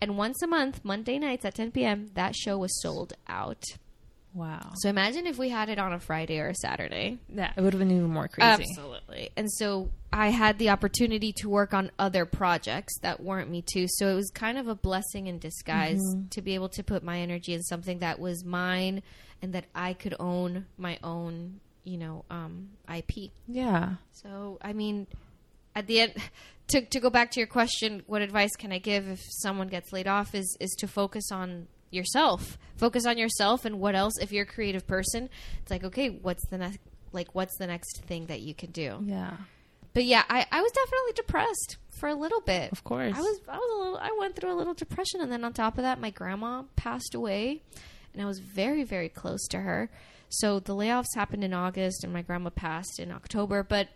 [0.01, 3.63] And once a month, Monday nights at 10 p.m., that show was sold out.
[4.35, 4.73] Wow.
[4.77, 7.19] So imagine if we had it on a Friday or a Saturday.
[7.29, 8.65] Yeah, it would have been even more crazy.
[8.71, 9.31] Absolutely.
[9.37, 13.87] And so I had the opportunity to work on other projects that weren't Mitu.
[13.89, 17.19] So it was kind of a blessing in disguise to be able to put my
[17.19, 19.03] energy in something that was mine
[19.43, 23.33] and that I could own my own, you know, um, IP.
[23.47, 23.95] Yeah.
[24.13, 25.07] So I mean,
[25.75, 26.15] at the end,
[26.69, 29.93] to to go back to your question, what advice can I give if someone gets
[29.93, 30.35] laid off?
[30.35, 32.59] Is is to focus on yourself.
[32.77, 34.15] Focus on yourself and what else.
[34.21, 35.29] If you're a creative person,
[35.61, 36.79] it's like okay, what's the next?
[37.13, 38.99] Like, what's the next thing that you can do?
[39.05, 39.37] Yeah.
[39.95, 42.73] But yeah, I, I was definitely depressed for a little bit.
[42.73, 43.15] Of course.
[43.17, 45.53] I was I was a little I went through a little depression and then on
[45.53, 47.63] top of that my grandma passed away
[48.13, 49.91] and I was very very close to her.
[50.29, 53.89] So the layoffs happened in August and my grandma passed in October, but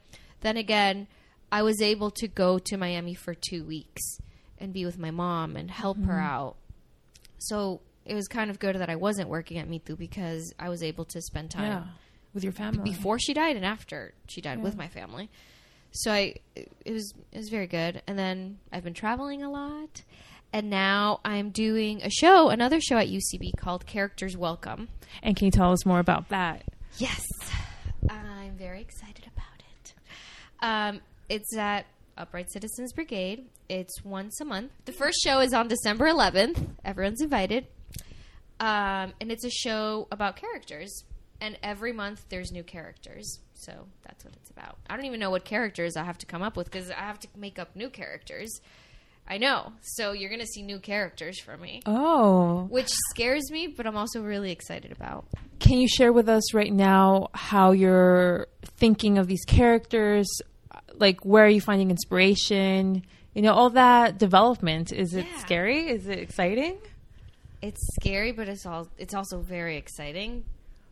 [0.43, 1.07] then again,
[1.51, 4.19] I was able to go to Miami for 2 weeks
[4.59, 6.27] and be with my mom and help her mm-hmm.
[6.27, 6.57] out.
[7.39, 10.83] So it was kind of good that I wasn't working at Mitu because I was
[10.83, 11.85] able to spend time Yeah.
[12.35, 12.83] With your family.
[12.85, 15.31] before she died and after she died with my family.
[15.93, 18.03] So I it was it was very good.
[18.07, 20.03] And then I've been traveling a lot.
[20.53, 24.89] And now I'm doing a show, another show at UCB called Characters Welcome.
[25.23, 26.63] And can you tell us more about that?
[26.99, 27.25] Yes.
[28.09, 29.95] I'm very excited about it.
[30.63, 33.47] Um, it's at Upright Citizens Brigade.
[33.69, 34.71] It's once a month.
[34.85, 36.69] The first show is on December 11th.
[36.85, 37.67] Everyone's invited.
[38.61, 41.05] Um, and it's a show about characters.
[41.41, 43.41] And every month there's new characters.
[43.55, 43.73] So
[44.07, 44.79] that's what it's about.
[44.89, 47.19] I don't even know what characters I have to come up with because I have
[47.21, 48.51] to make up new characters.
[49.29, 49.73] I know.
[49.83, 52.67] So you're going to see new characters from me, Oh.
[52.71, 55.27] which scares me, but I'm also really excited about.
[55.59, 58.47] Can you share with us right now how you're
[58.79, 60.27] thinking of these characters?
[60.95, 63.05] Like, where are you finding inspiration?
[63.35, 64.93] You know, all that development.
[64.93, 65.39] Is it Yeah.
[65.39, 65.89] scary?
[65.89, 66.79] Is it exciting?
[67.67, 70.45] It's scary, but it's all it's also very exciting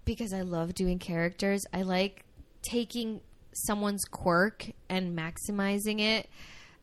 [0.05, 1.65] because I love doing characters.
[1.73, 2.25] I like
[2.63, 3.21] taking
[3.53, 6.29] someone's quirk and maximizing it.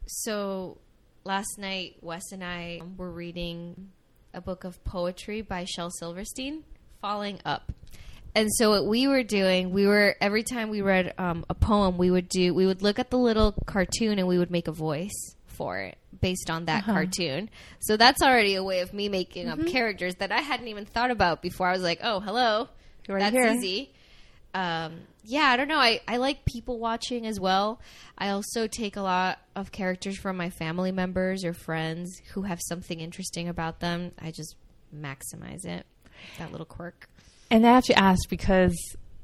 [0.07, 0.77] So
[1.25, 3.91] last night, Wes and I were reading
[4.33, 6.63] a book of poetry by Shel Silverstein,
[7.01, 7.73] Falling Up.
[8.33, 11.97] And so what we were doing, we were every time we read um, a poem,
[11.97, 14.71] we would do we would look at the little cartoon and we would make a
[14.71, 17.47] voice for based on that cartoon.
[17.81, 21.11] So that's already a way of me making up characters that I hadn't even thought
[21.11, 21.67] about before.
[21.67, 22.67] I was like, oh, hello,
[23.07, 23.53] Right that's here.
[23.53, 23.91] easy.
[24.55, 25.77] Um, yeah, I don't know.
[25.77, 27.79] I, I like people watching as well.
[28.17, 32.59] I also take a lot of characters from my family members or friends who have
[32.67, 34.11] something interesting about them.
[34.19, 34.55] I just
[34.95, 35.85] maximize it.
[36.39, 37.07] That little quirk.
[37.51, 38.75] And I have to ask because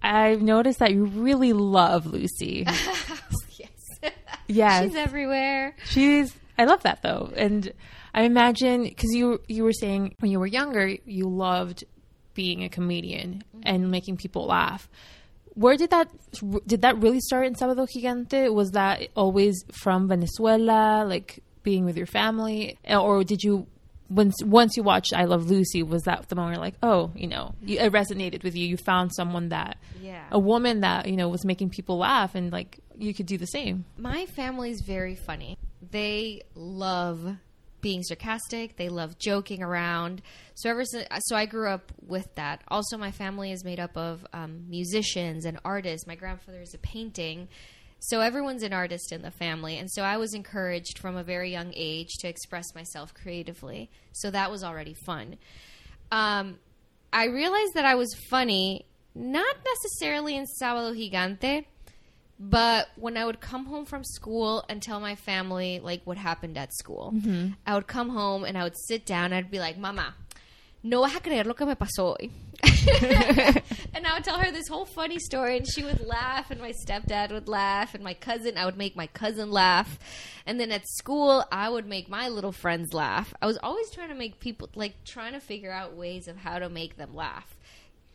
[0.03, 2.65] I've noticed that you really love Lucy.
[4.47, 4.57] yes.
[4.57, 4.83] Yes.
[4.83, 5.75] She's everywhere.
[5.85, 6.35] She's.
[6.57, 7.71] I love that though, and
[8.13, 11.83] I imagine because you you were saying when you were younger you loved
[12.33, 13.91] being a comedian and mm-hmm.
[13.91, 14.89] making people laugh.
[15.53, 16.09] Where did that
[16.65, 18.53] did that really start in Sábado Gigante?
[18.53, 23.67] Was that always from Venezuela, like being with your family, or did you?
[24.09, 27.27] Once once you watched I Love Lucy, was that the moment you're like, oh, you
[27.27, 28.65] know, you, it resonated with you?
[28.65, 30.23] You found someone that, Yeah.
[30.31, 33.47] a woman that you know was making people laugh, and like you could do the
[33.47, 33.85] same.
[33.97, 35.57] My family's very funny.
[35.91, 37.37] they love
[37.81, 38.75] being sarcastic.
[38.75, 40.21] They love joking around.
[40.55, 42.61] So ever since, so I grew up with that.
[42.67, 46.07] Also, my family is made up of um, musicians and artists.
[46.07, 47.47] My grandfather is a painting.
[47.99, 51.51] So everyone's an artist in the family, and so I was encouraged from a very
[51.51, 53.89] young age to express myself creatively.
[54.11, 55.37] So that was already fun.
[56.11, 56.59] Um,
[57.11, 61.65] I realized that I was funny, not necessarily in Sábado Gigante,
[62.39, 66.57] but when I would come home from school and tell my family like what happened
[66.57, 67.53] at school, mm-hmm.
[67.65, 69.25] I would come home and I would sit down.
[69.25, 70.13] And I'd be like, "Mama,
[70.83, 72.29] no vas a creer lo que me pasó hoy."
[73.93, 76.71] and I would tell her this whole funny story, and she would laugh, and my
[76.71, 79.99] stepdad would laugh, and my cousin, I would make my cousin laugh,
[80.45, 83.33] and then at school, I would make my little friends laugh.
[83.41, 86.57] I was always trying to make people like trying to figure out ways of how
[86.57, 87.56] to make them laugh.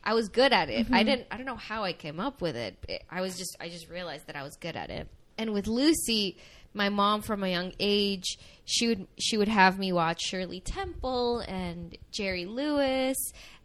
[0.04, 0.86] I was good at it.
[0.90, 1.08] I mm-hmm.
[1.08, 1.26] didn't.
[1.30, 2.76] I don't know how I came up with it.
[2.88, 3.04] it.
[3.10, 3.56] I was just.
[3.60, 5.08] I just realized that I was good at it.
[5.38, 6.36] And with Lucy,
[6.74, 11.40] my mom from a young age, she would she would have me watch Shirley Temple
[11.40, 13.16] and Jerry Lewis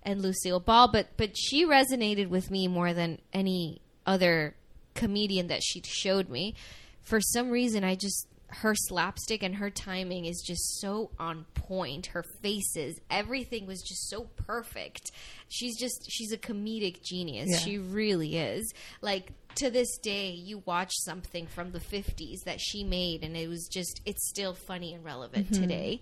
[0.04, 0.89] and Lucille Ball.
[0.89, 4.56] But but she resonated with me more than any other
[4.93, 6.56] comedian that she showed me.
[7.02, 12.07] For some reason, I just her slapstick and her timing is just so on point.
[12.07, 15.12] Her faces, everything was just so perfect.
[15.49, 17.49] She's just she's a comedic genius.
[17.49, 17.57] Yeah.
[17.57, 18.73] She really is.
[19.01, 23.49] Like to this day, you watch something from the 50s that she made and it
[23.49, 26.01] was just it's still funny and relevant today.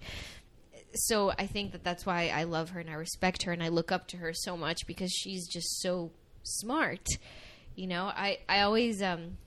[0.94, 3.70] So I think that that's why I love her and I respect her and I
[3.70, 6.12] look up to her so much because she's just so
[6.44, 7.08] smart.
[7.76, 9.38] You know, I I always um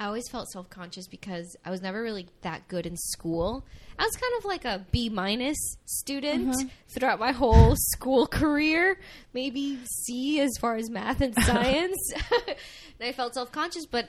[0.00, 3.66] I always felt self conscious because I was never really that good in school.
[3.98, 6.68] I was kind of like a B minus student uh-huh.
[6.88, 8.98] throughout my whole school career,
[9.34, 11.98] maybe C as far as math and science.
[12.14, 12.56] and
[13.02, 14.08] I felt self conscious, but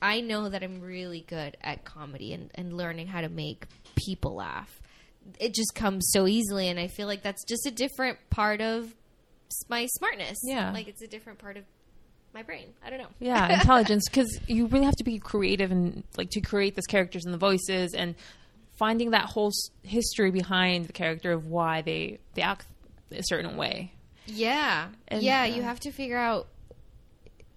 [0.00, 4.36] I know that I'm really good at comedy and, and learning how to make people
[4.36, 4.80] laugh.
[5.40, 8.94] It just comes so easily, and I feel like that's just a different part of
[9.68, 10.38] my smartness.
[10.44, 10.70] Yeah.
[10.70, 11.64] Like it's a different part of
[12.36, 12.68] my brain.
[12.84, 13.08] I don't know.
[13.18, 17.24] yeah intelligence because you really have to be creative and like to create those characters
[17.24, 18.14] and the voices and
[18.74, 22.66] finding that whole s- history behind the character of why they they act
[23.10, 23.92] a certain way
[24.26, 24.88] Yeah.
[25.08, 26.48] And, yeah, uh, you have to figure out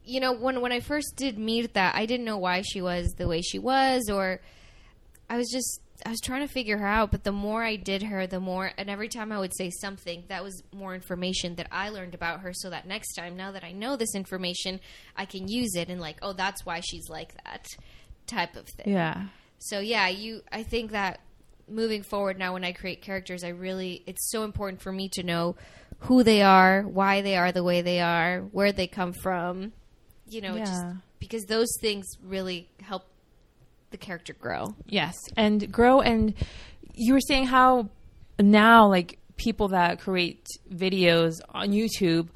[0.05, 1.37] you know, when when I first did
[1.73, 4.39] that, I didn't know why she was the way she was or
[5.29, 8.03] I was just I was trying to figure her out, but the more I did
[8.03, 11.67] her, the more and every time I would say something, that was more information that
[11.71, 14.79] I learned about her so that next time now that I know this information,
[15.15, 17.65] I can use it and like, oh, that's why she's like that
[18.27, 18.93] type of thing.
[18.93, 19.27] yeah
[19.59, 21.19] So yeah, you I think that
[21.67, 25.23] moving forward now when I create characters, I really it's so important for me to
[25.23, 25.55] know
[25.99, 29.73] who they are, why they are the way they are, where they come from.
[30.27, 30.85] You know, just
[31.19, 33.03] because those things really help
[33.91, 34.75] the character grow.
[34.87, 36.01] Yes, and grow.
[36.01, 36.33] And
[36.93, 37.89] you were saying how
[38.39, 42.27] now, like people that create videos on YouTube,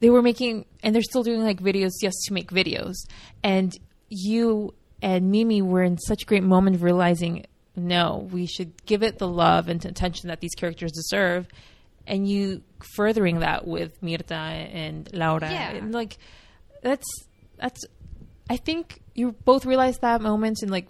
[0.00, 2.94] they were making, and they're still doing like videos just to make videos.
[3.42, 3.72] And
[4.08, 7.46] you and Mimi were in such a great moment of realizing,
[7.76, 11.46] no, we should give it the love and attention that these characters deserve.
[12.06, 12.62] And you
[12.96, 15.70] furthering that with Mirta and Laura, Yeah.
[15.72, 16.18] and like
[16.82, 17.06] that's
[17.58, 17.84] that's
[18.50, 20.88] I think you both realized that moment and like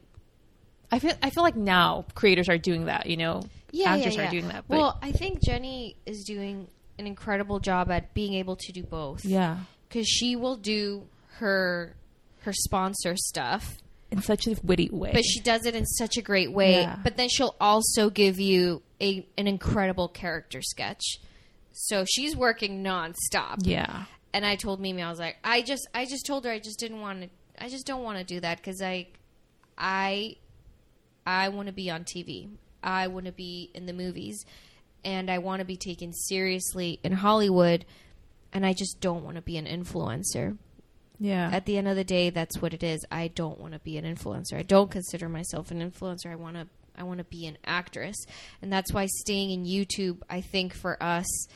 [0.91, 3.43] I feel I feel like now creators are doing that, you know.
[3.71, 4.65] Yeah, actors are doing that.
[4.67, 6.67] Well, I think Jenny is doing
[6.99, 9.25] an incredible job at being able to do both.
[9.25, 9.59] yeah.
[9.89, 11.07] because she will do
[11.39, 11.95] her
[12.41, 13.77] her sponsor stuff
[14.11, 15.13] In such a witty way.
[15.13, 16.81] but she does it in such a great way.
[16.81, 16.97] Yeah.
[17.05, 21.19] But then she'll also give you a an incredible character sketch.
[21.73, 23.59] So she's working nonstop.
[23.61, 24.05] yeah.
[24.33, 26.79] And I told Mimi, I was like, I just, I just told her, I just
[26.79, 27.29] didn't want to,
[27.61, 29.09] I just don't want to do that because I,
[29.77, 30.37] I,
[31.27, 32.49] I want to be on TV.
[32.83, 34.45] I want to be in the movies,
[35.05, 37.85] and I want to be taken seriously in Hollywood.
[38.53, 40.57] And I just don't want to be an influencer
[41.21, 41.51] Yeah.
[41.53, 43.97] at the end of the day that's what it is i don't want to be
[43.99, 47.47] an influencer i don't consider myself an influencer i want to i want to be
[47.47, 48.17] an actress
[48.63, 51.47] and that's why staying in youtube i think for us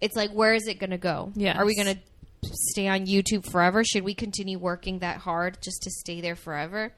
[0.00, 1.56] it's like where is it going to go Yeah.
[1.58, 2.00] are we going to
[2.44, 6.92] stay on youtube forever should we continue working that hard just to stay there forever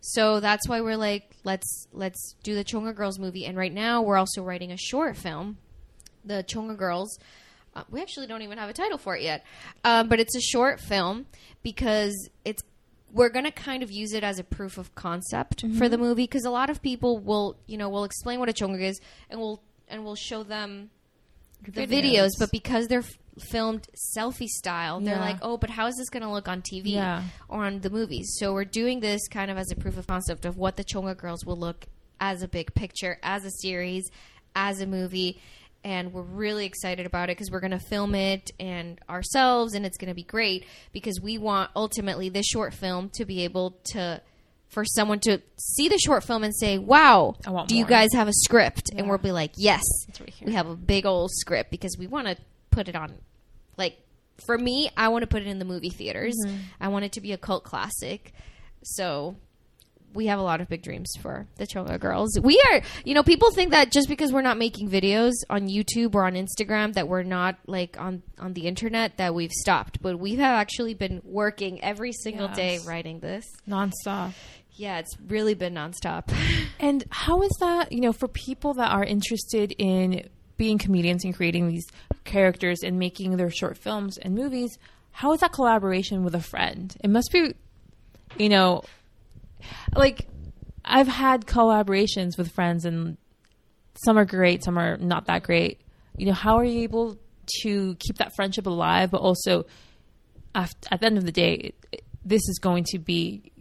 [0.00, 4.02] so that's why we're like let's let's do the chonga girls movie and right now
[4.02, 5.58] we're also writing a short film
[6.26, 7.18] the Chonga Girls.
[7.74, 9.44] Uh, we actually don't even have a title for it yet,
[9.84, 11.26] um, but it's a short film
[11.62, 12.62] because it's
[13.12, 16.24] we're going to kind of use it as a proof of concept for the movie
[16.24, 19.38] because a lot of people will you know will explain what a chonga is and
[19.38, 20.90] we'll and we'll show them
[21.62, 21.88] the videos.
[21.88, 22.30] videos.
[22.38, 23.04] but because they're
[23.38, 25.00] filmed selfie style.
[25.00, 25.20] They're Yeah.
[25.20, 27.22] like, oh, but how is this going to look on TV Yeah.
[27.48, 28.36] or on the movies?
[28.38, 31.16] So we're doing this kind of as a proof of concept of what the Chonga
[31.16, 31.86] Girls will look
[32.20, 34.10] as a big picture, as a series,
[34.54, 35.38] as a movie.
[35.84, 39.86] And we're really excited about it because we're going to film it and ourselves, and
[39.86, 43.76] it's going to be great because we want ultimately this short film to be able
[43.92, 44.20] to,
[44.68, 47.36] for someone to see the short film and say, "Wow,
[47.68, 49.82] do you guys have a script?" And we'll be like, "Yes,
[50.44, 52.36] we have a big old script because we want to
[52.72, 53.14] put it on
[53.76, 53.98] like
[54.46, 56.56] for me i want to put it in the movie theaters Mm-hmm.
[56.80, 58.32] i want it to be a cult classic
[58.82, 59.36] so
[60.14, 62.38] we have a lot of big dreams for the Chonga girls.
[62.40, 66.14] We are, you know, people think that just because we're not making videos on YouTube
[66.14, 70.18] or on Instagram that we're not like on on the internet that we've stopped, but
[70.18, 73.44] we have actually been working every single day writing this.
[73.68, 74.32] nonstop.
[74.72, 76.32] Yeah, it's really been nonstop.
[76.80, 81.34] And how is that, you know, for people that are interested in being comedians and
[81.36, 81.86] creating these
[82.26, 84.78] characters and making their short films and movies,
[85.12, 86.94] how is that collaboration with a friend?
[87.02, 87.54] It must be,
[88.36, 88.82] you know,
[89.94, 90.26] like
[90.84, 93.16] I've had collaborations with friends and
[94.04, 95.80] some are great, some are not that great.
[96.16, 97.16] You know, how are you able
[97.62, 99.64] to keep that friendship alive, but also
[100.54, 103.52] after, at the end of the day, it, it- this is going to be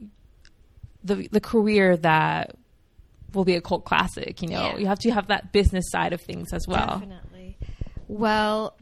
[1.04, 2.56] the the career that
[3.36, 4.42] will be a cult classic.
[4.42, 4.78] You know, Yeah.
[4.78, 6.98] you have to have that business side of things as well.
[7.00, 7.25] Definitely.
[8.08, 8.78] Well,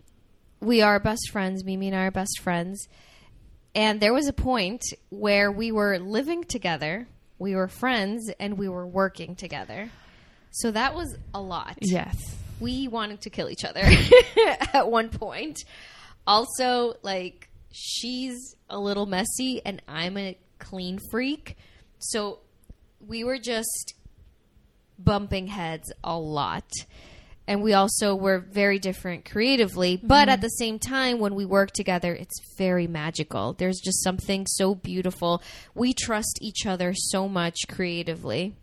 [0.60, 1.64] we are best friends.
[1.64, 2.88] Mimi and I are best friends.
[3.76, 7.08] And there was a point where we were living together,
[7.40, 9.90] we were friends, and we were working together.
[10.52, 11.78] So that was a lot.
[11.82, 12.16] Yes.
[12.60, 13.82] We wanted to kill each other
[14.74, 15.58] at one point.
[16.28, 21.58] Also, like, she's a little messy and I'm a clean freak.
[21.98, 22.40] So
[23.06, 23.96] we were just
[25.00, 26.70] bumping heads a lot.
[27.46, 30.42] And we also were very different creatively, but at mm-hmm.
[30.44, 33.54] the same time, when we work together, it's very magical.
[33.54, 35.44] There's just something so beautiful.
[35.76, 38.56] We trust each other so much creatively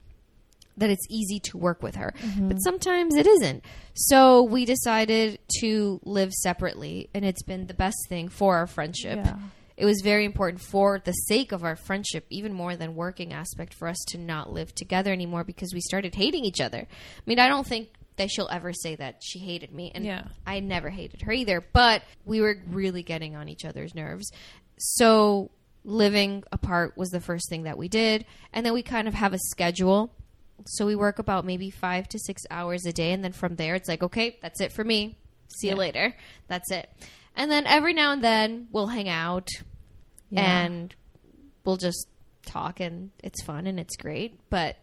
[0.78, 2.14] that it's easy to work with her.
[2.18, 2.48] Mm-hmm.
[2.48, 3.64] But sometimes it isn't.
[3.92, 9.20] So we decided to live separately, and it's been the best thing for our friendship.
[9.22, 9.36] Yeah.
[9.76, 13.72] It was very important for the sake of our friendship, even more than working aspect,
[13.72, 16.80] for us to not live together anymore because we started hating each other.
[16.80, 20.24] I mean, I don't think that she'll ever say that she hated me, and Yeah.
[20.46, 21.60] I never hated her either.
[21.60, 24.30] But we were really getting on each other's nerves.
[24.78, 25.50] So
[25.84, 29.32] living apart was the first thing that we did, and then we kind of have
[29.32, 30.12] a schedule.
[30.66, 33.74] So we work about maybe five to six hours a day, and then from there,
[33.74, 35.16] it's like, okay, that's it for me.
[35.58, 35.78] See you Yeah.
[35.78, 36.16] later.
[36.48, 36.90] That's it.
[37.34, 39.48] And then every now and then we'll hang out
[40.30, 40.60] Yeah.
[40.64, 40.94] and
[41.64, 42.06] we'll just
[42.44, 44.38] talk, and it's fun and it's great.
[44.50, 44.76] But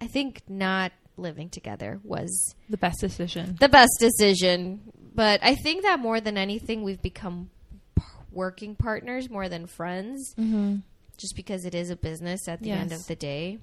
[0.00, 3.56] I think not living together was The best decision.
[3.60, 4.80] the best decision.
[5.14, 7.50] But I think that more than anything, we've become
[7.96, 8.02] p-
[8.32, 10.76] working partners more than friends, Mm-hmm.
[11.16, 13.58] just because it is a business at the end of the day,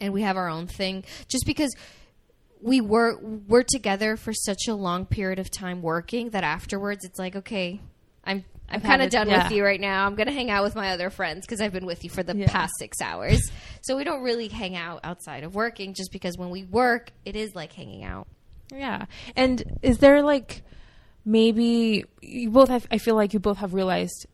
[0.00, 1.04] and we have our own thing.
[1.28, 1.74] Just because
[2.60, 7.18] we were we're together for such a long period of time working that afterwards it's
[7.18, 7.80] like okay,
[8.24, 8.44] I'm.
[8.68, 9.44] I'm kind of done yeah.
[9.44, 10.06] with you right now.
[10.06, 12.22] I'm going to hang out with my other friends because I've been with you for
[12.22, 12.50] the Yeah.
[12.50, 13.50] past six hours.
[13.82, 17.36] So we don't really hang out outside of working just because when we work, it
[17.36, 18.26] is like hanging out.
[18.72, 19.06] Yeah.
[19.36, 20.62] And is there like
[21.24, 24.26] maybe you both have, I feel like you both have realized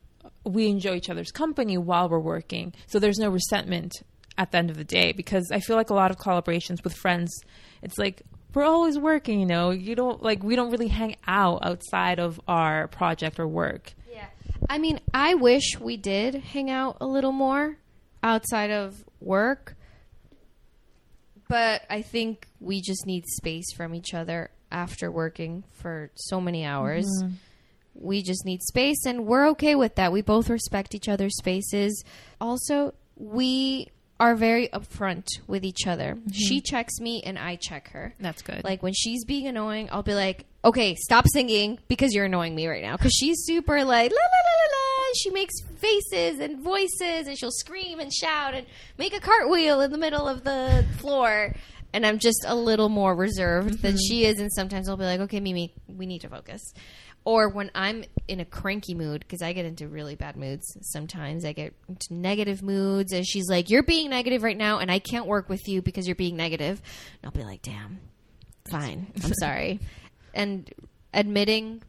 [0.44, 2.72] we enjoy each other's company while we're working.
[2.86, 4.02] So there's no resentment
[4.38, 6.94] at the end of the day because I feel like a lot of collaborations with
[6.94, 7.30] friends,
[7.82, 8.22] it's like
[8.54, 9.70] we're always working, you know.
[9.70, 13.92] You don't like we don't really hang out outside of our project or work.
[14.10, 14.26] Yeah.
[14.68, 17.78] I mean, I wish we did hang out a little more
[18.22, 19.76] outside of work.
[21.48, 26.64] But I think we just need space from each other after working for so many
[26.64, 27.06] hours.
[27.06, 27.34] Mm-hmm.
[27.94, 30.12] We just need space and we're okay with that.
[30.12, 32.04] We both respect each other's spaces.
[32.40, 33.88] Also, we
[34.20, 36.14] are very upfront with each other.
[36.14, 36.30] Mm-hmm.
[36.30, 38.14] She checks me and I check her.
[38.20, 38.62] That's good.
[38.62, 42.68] Like when she's being annoying, I'll be like, "Okay, stop singing because you're annoying me
[42.68, 45.12] right now." Because she's super like la la la la la.
[45.16, 48.66] She makes faces and voices, and she'll scream and shout and
[48.98, 51.54] make a cartwheel in the middle of the floor.
[51.92, 54.06] And I'm just a little more reserved than mm-hmm.
[54.06, 54.38] she is.
[54.38, 56.60] And sometimes I'll be like, "Okay, Mimi, we need to focus."
[57.24, 61.44] Or when I'm in a cranky mood, because I get into really bad moods sometimes,
[61.44, 65.00] I get into negative moods, and she's like, You're being negative right now, and I
[65.00, 66.80] can't work with you because you're being negative.
[67.22, 68.00] And I'll be like, Damn,
[68.70, 69.80] fine, I'm sorry.
[70.32, 70.72] And
[71.12, 71.82] admitting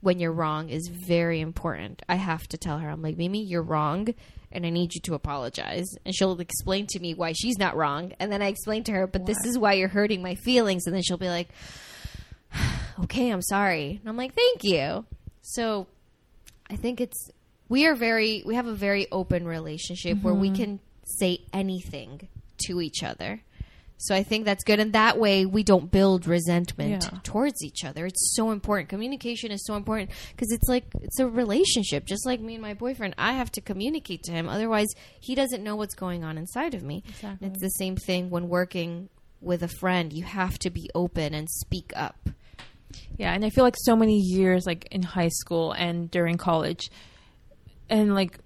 [0.00, 2.02] when you're wrong is very important.
[2.08, 4.08] I have to tell her, I'm like, Mimi, you're wrong,
[4.52, 5.86] and I need you to apologize.
[6.06, 8.12] And she'll explain to me why she's not wrong.
[8.18, 10.86] And then I explain to her, but this is why you're hurting my feelings.
[10.86, 11.48] And then she'll be like,
[13.04, 13.98] okay, I'm sorry.
[14.00, 15.04] And I'm like, thank you.
[15.42, 15.86] So
[16.68, 17.30] I think it's,
[17.68, 20.62] we are very, we have a very open relationship where we mm-hmm.
[20.62, 22.28] can say anything
[22.66, 23.42] to each other.
[24.02, 24.80] So I think that's good.
[24.80, 27.18] And that way we don't build resentment Yeah.
[27.22, 28.06] towards each other.
[28.06, 28.88] It's so important.
[28.88, 32.06] Communication is so important because it's like, it's a relationship.
[32.06, 34.48] Just like me and my boyfriend, I have to communicate to him.
[34.48, 34.88] Otherwise,
[35.20, 37.02] he doesn't know what's going on inside of me.
[37.08, 37.48] Exactly.
[37.48, 39.10] It's the same thing when working
[39.42, 40.14] with a friend.
[40.14, 42.30] You have to be open and speak up.
[43.16, 46.90] Yeah, and I feel like so many years, like in high school and during college,
[47.88, 48.38] and like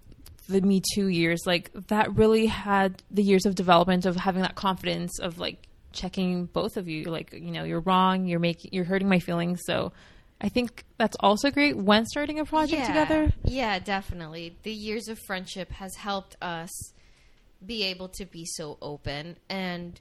[0.48, 4.54] the Me Too years, like that really had the years of development of having that
[4.54, 8.84] confidence of like checking both of you, like you know, you're wrong, you're making, you're
[8.84, 9.60] hurting my feelings.
[9.64, 9.92] So,
[10.40, 13.32] I think that's also great when starting a project together.
[13.44, 14.56] Yeah, definitely.
[14.62, 16.70] The years of friendship has helped us
[17.64, 19.98] be able to be so open and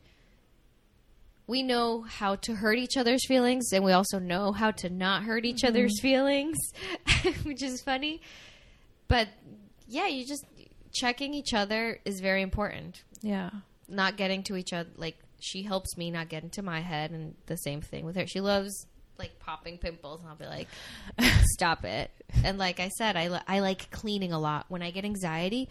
[1.48, 5.24] we know how to hurt each other's feelings and we also know how to not
[5.24, 5.68] hurt each mm-hmm.
[5.68, 6.58] other's feelings,
[7.44, 8.22] which is funny.
[9.08, 9.28] But
[9.88, 10.46] yeah, you just
[10.94, 13.04] checking each other is very important.
[13.22, 13.50] Yeah,
[13.88, 17.36] Not getting to each other like she helps me not get into my head and
[17.48, 18.26] the same thing with her.
[18.26, 18.88] She loves
[19.20, 20.68] like popping pimples and I'll be like
[21.52, 22.12] stop it.
[22.44, 24.66] And like I said, I, li- I like cleaning a lot.
[24.70, 25.70] When I get anxiety,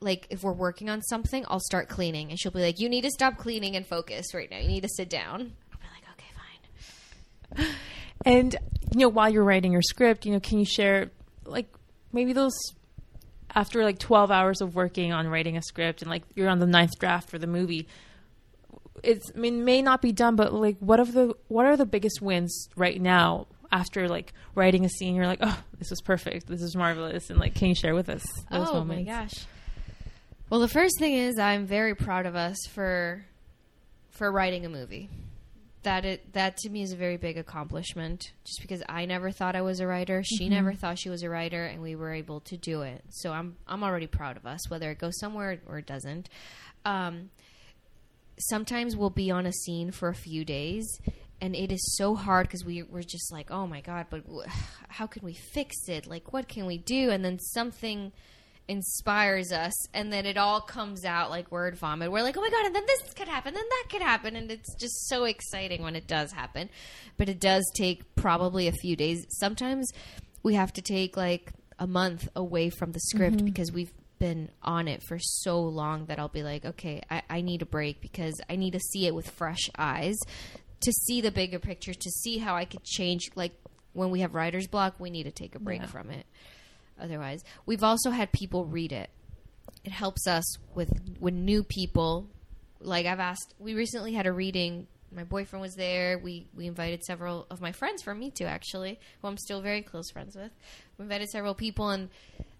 [0.00, 3.02] like if we're working on something, I'll start cleaning, and she'll be like, "You need
[3.02, 4.58] to stop cleaning and focus right now.
[4.58, 7.74] You need to sit down." I'll be like, "Okay, fine."
[8.24, 8.56] and
[8.92, 11.10] you know, while you're writing your script, you know, can you share
[11.44, 11.66] like
[12.12, 12.54] maybe those
[13.54, 16.66] after like 12 hours of working on writing a script and like you're on the
[16.66, 17.86] ninth draft for the movie
[19.02, 21.86] it's I mean may not be done but like what of the what are the
[21.86, 26.46] biggest wins right now after like writing a scene you're like oh this was perfect
[26.46, 29.20] this is marvelous and like can you share with us those oh moments Oh my
[29.22, 29.46] gosh.
[30.48, 33.24] Well, the first thing is I'm very proud of us for
[34.10, 35.10] for writing a movie.
[35.82, 38.32] That it that to me is a very big accomplishment.
[38.44, 41.30] Just because I never thought I was a writer, she never thought she was a
[41.30, 43.02] writer, and we were able to do it.
[43.10, 46.28] So I'm I'm already proud of us, whether it goes somewhere or it doesn't.
[46.84, 47.30] Um,
[48.38, 50.86] sometimes we'll be on a scene for a few days
[51.40, 54.46] and it is so hard because we, we're just like oh my god but w-
[54.88, 58.12] how can we fix it like what can we do and then something
[58.68, 62.50] inspires us and then it all comes out like word vomit we're like oh my
[62.50, 65.82] god and then this could happen then that could happen and it's just so exciting
[65.82, 66.68] when it does happen
[67.16, 69.92] but it does take probably a few days sometimes
[70.42, 73.46] we have to take like a month away from the script mm-hmm.
[73.46, 77.40] because we've been on it for so long that I'll be like, okay, I, I
[77.40, 80.16] need a break because I need to see it with fresh eyes
[80.80, 83.30] to see the bigger picture, to see how I could change.
[83.34, 83.52] Like
[83.92, 85.88] when we have writer's block, we need to take a break Yeah.
[85.88, 86.26] from it.
[87.00, 89.10] Otherwise, we've also had people read it.
[89.84, 90.44] It helps us
[90.74, 90.90] with
[91.20, 92.28] when new people.
[92.80, 94.86] Like I've asked, we recently had a reading.
[95.12, 96.18] My boyfriend was there.
[96.18, 100.10] We we invited several of my friends from Mitu, actually, who I'm still very close
[100.10, 100.50] friends with.
[100.98, 102.08] We invited several people, and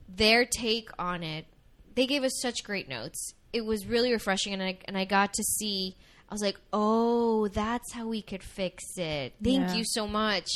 [0.09, 1.47] their take on it,
[1.95, 3.34] they gave us such great notes.
[3.53, 5.97] It was really refreshing, and I and I got to see.
[6.28, 9.34] I was like, oh, that's how we could fix it.
[9.43, 9.74] Thank Yeah.
[9.76, 10.49] you so much.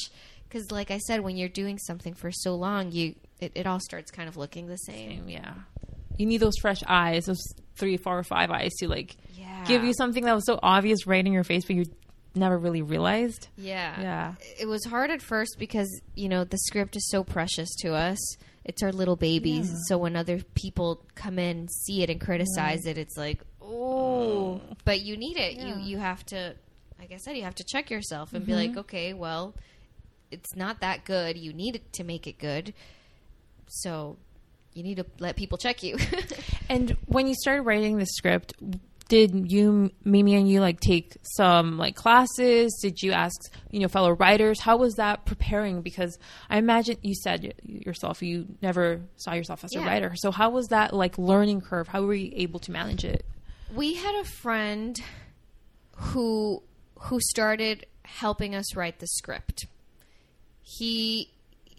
[0.48, 3.80] Because, like I said, when you're doing something for so long, you it, it all
[3.80, 5.28] starts kind of looking the same.
[5.28, 5.54] yeah
[6.16, 7.42] you need those fresh eyes those
[7.76, 9.64] three four or five eyes to like Yeah.
[9.66, 11.84] give you something that was so obvious right in your face but you
[12.34, 14.00] never really realized Yeah.
[14.00, 17.94] yeah It was hard at first because, you know, the script is so precious to
[17.94, 18.18] us.
[18.64, 19.72] It's our little babies.
[19.88, 25.00] So when other people come in, see it and criticize it, it's like, oh, but
[25.00, 25.54] you need it.
[25.54, 25.78] Yeah.
[25.78, 26.54] You you have to
[26.98, 28.74] like I said, you have to check yourself and be mm-hmm.
[28.74, 29.54] like, okay, well,
[30.30, 31.38] it's not that good.
[31.38, 32.74] You need it to make it good.
[33.70, 34.16] So
[34.74, 35.96] you need to let people check you.
[36.68, 38.54] And when you started writing the script,
[39.08, 42.78] did you, Mimi, and you like take some like classes?
[42.80, 43.34] Did you ask,
[43.72, 44.60] you know, fellow writers?
[44.60, 45.82] How was that preparing?
[45.82, 46.16] Because
[46.48, 50.12] I imagine you said yourself you never saw yourself as a writer.
[50.14, 51.88] So how was that like learning curve?
[51.88, 53.24] How were you able to manage it?
[53.74, 55.00] we had a friend
[55.96, 56.62] who
[56.96, 59.66] who started helping us write the script.
[60.62, 61.30] He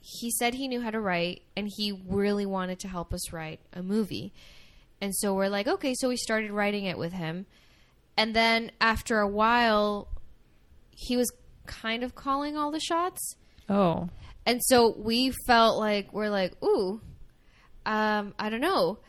[0.02, 3.60] he said he knew how to write and he really wanted to help us write
[3.72, 4.34] a movie.
[4.99, 7.45] And so we're like, okay, so we started writing it with him.
[8.18, 10.08] And then after a while
[10.91, 11.32] he was
[11.66, 13.36] kind of calling all the shots.
[13.70, 14.10] Oh,
[14.45, 16.99] And so we felt like we're like, ooh,
[17.86, 18.99] um, I don't know.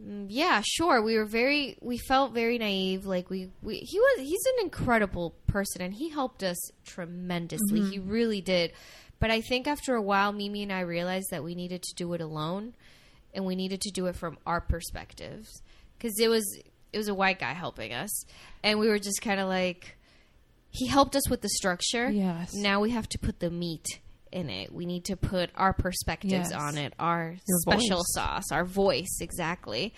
[0.00, 1.02] Mm, Yeah, sure.
[1.02, 3.04] We were very, we felt very naive.
[3.06, 7.80] Like we, we, he was, he's an incredible person, and he helped us tremendously.
[7.90, 8.72] He really did.
[9.22, 12.12] But I think after a while, Mimi and I realized that we needed to do
[12.14, 12.74] it alone,
[13.32, 15.62] and we needed to do it from our perspectives
[15.96, 16.44] because it was,
[16.92, 18.24] it was a white guy helping us,
[18.64, 19.96] and we were just kind of like,
[20.70, 22.10] he helped us with the structure.
[22.10, 22.52] Yes.
[22.52, 23.86] Now we have to put the meat
[24.32, 24.72] in it.
[24.72, 26.52] We need to put our perspectives Yes.
[26.52, 28.14] on it, our Your special voice.
[28.14, 29.94] sauce, our voice, exactly.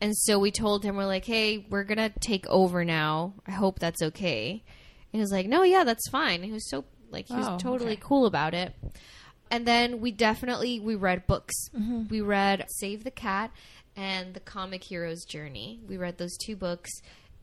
[0.00, 3.34] And so we told him, we're like, hey, we're going to take over now.
[3.44, 4.50] I hope that's okay.
[4.52, 4.62] And
[5.10, 6.44] he was like, no, yeah, that's fine.
[6.44, 8.00] He was so, like, he was Oh, totally okay.
[8.02, 8.74] cool about it.
[9.50, 11.54] And then we definitely, we read books.
[11.74, 12.08] Mm-hmm.
[12.08, 13.50] We read Save the Cat
[13.96, 15.80] and The Comic Hero's Journey.
[15.88, 16.90] We read those two books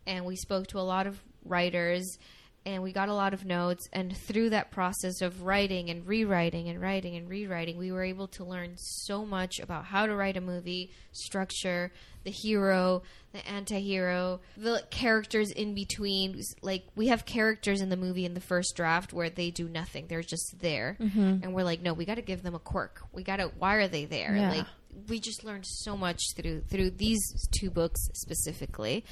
[0.05, 2.17] and we spoke to a lot of writers
[2.65, 6.69] and we got a lot of notes and through that process of writing and rewriting
[6.69, 10.37] and writing and rewriting we were able to learn so much about how to write
[10.37, 11.91] a movie structure
[12.25, 13.03] the hero
[13.35, 16.41] the anti-hero the characters in between.
[16.61, 20.07] Like we have characters in the movie in the first draft where they do nothing.
[20.07, 20.97] They're just there.
[20.99, 21.43] Mm-hmm.
[21.43, 23.01] And we're like no we got to give them a quirk.
[23.13, 24.35] We got to why are they there?
[24.35, 24.49] Yeah.
[24.49, 24.65] like
[25.07, 29.05] we just learned so much through through these two books specifically.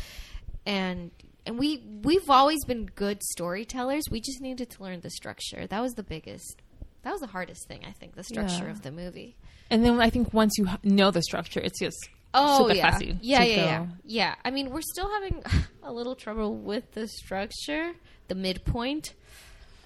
[0.66, 1.12] And
[1.46, 4.04] and we we've always been good storytellers.
[4.10, 5.68] We just needed to learn the structure.
[5.68, 6.62] That was the biggest.
[7.04, 8.72] That was the hardest thing, I think, the structure Yeah.
[8.72, 9.36] of the movie.
[9.70, 11.98] And then I think once you know the structure, it's just
[12.34, 14.36] Oh super yeah, fácil yeah, yeah, yeah, yeah.
[14.46, 15.44] I mean, we're still having
[15.84, 17.92] a little trouble with the structure,
[18.30, 19.14] the midpoint.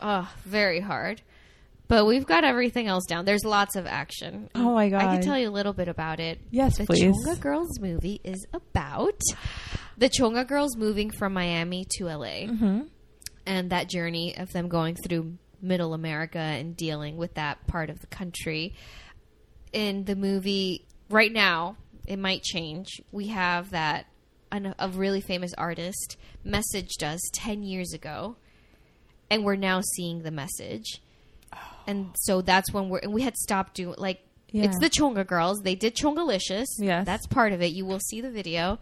[0.02, 1.22] Oh, very hard.
[1.90, 3.24] But we've got everything else down.
[3.26, 4.50] There's lots of action.
[4.56, 5.02] Oh my god!
[5.04, 6.40] I can tell you a little bit about it.
[6.52, 7.14] Yes, the please.
[7.26, 9.20] Chonga Girls movie is about
[9.98, 12.82] the Chonga Girls moving from Miami to LA, Mm-hmm.
[13.46, 18.02] and that journey of them going through Middle America and dealing with that part of
[18.02, 18.74] the country.
[19.74, 22.88] In the movie, right now, it might change.
[23.12, 24.08] We have that
[24.52, 28.36] an, a really famous artist messaged us ten years ago,
[29.30, 31.02] and we're now seeing the message.
[31.88, 34.20] And so that's when we're and we had stopped doing like
[34.52, 34.66] Yeah.
[34.66, 35.62] it's the Chonga girls.
[35.62, 36.68] They did Chongalicious.
[36.78, 37.06] Yes.
[37.06, 37.72] That's part of it.
[37.74, 38.78] You will see the video.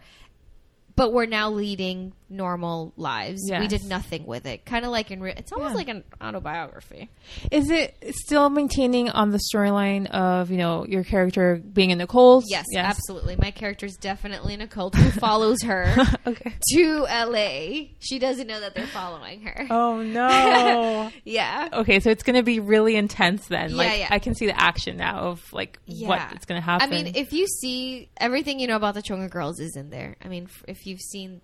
[0.96, 3.42] But we're now leading normal lives.
[3.50, 4.64] We did nothing with it.
[4.64, 5.76] Kind of like in re- it's almost Yeah.
[5.76, 7.08] like an autobiography.
[7.52, 7.94] Is it
[8.24, 12.44] still maintaining on the storyline of you know your character being in the cult?
[12.48, 13.36] Yes, absolutely.
[13.36, 15.94] My character's definitely in a cult who follows her
[16.26, 16.54] okay.
[16.72, 17.86] to LA.
[18.00, 19.66] She doesn't know that they're following her.
[19.70, 21.10] Oh no.
[21.24, 21.68] Yeah.
[21.72, 23.70] okay, so it's going to be really intense then.
[23.70, 24.08] Yeah, like yeah.
[24.10, 26.08] I can see the action now of like Yeah.
[26.08, 26.88] what it's going to happen.
[26.88, 30.16] I mean, if you see everything you know about the Chonga Girls is in there.
[30.24, 31.40] I mean, f- if you've seen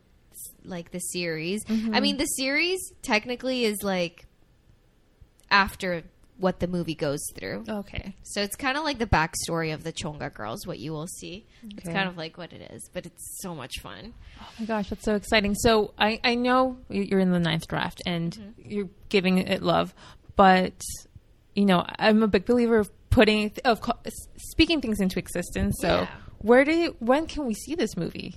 [0.65, 1.95] like the series, Mm-hmm.
[1.95, 4.27] I mean, the series technically is like
[5.51, 6.03] after
[6.39, 7.65] what the movie goes through.
[7.69, 8.17] okay.
[8.25, 11.47] So it's kind of like the backstory of the Chonga Girls, what you will see.
[11.77, 14.15] It's kind of like what it is, but it's so much fun.
[14.41, 15.55] Oh my gosh, that's so exciting.
[15.55, 18.71] So I, I know you're in the ninth draft and Mm-hmm.
[18.71, 19.95] you're giving it love,
[20.37, 20.81] but
[21.55, 23.81] you know I'm a big believer of putting of
[24.37, 25.77] speaking things into existence.
[25.81, 26.07] So Yeah.
[26.39, 28.35] where do you, when can we see this movie?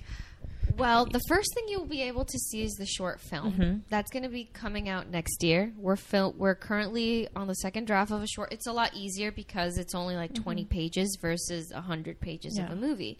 [0.76, 3.52] Well, the first thing you'll be able to see is the short film.
[3.52, 3.78] Mm-hmm.
[3.88, 5.72] That's going to be coming out next year.
[5.76, 8.52] We're fil- we're currently on the second draft of a short.
[8.52, 12.72] It's a lot easier because it's only like 20 pages versus 100 pages of Mm-hmm.
[12.72, 13.18] A movie.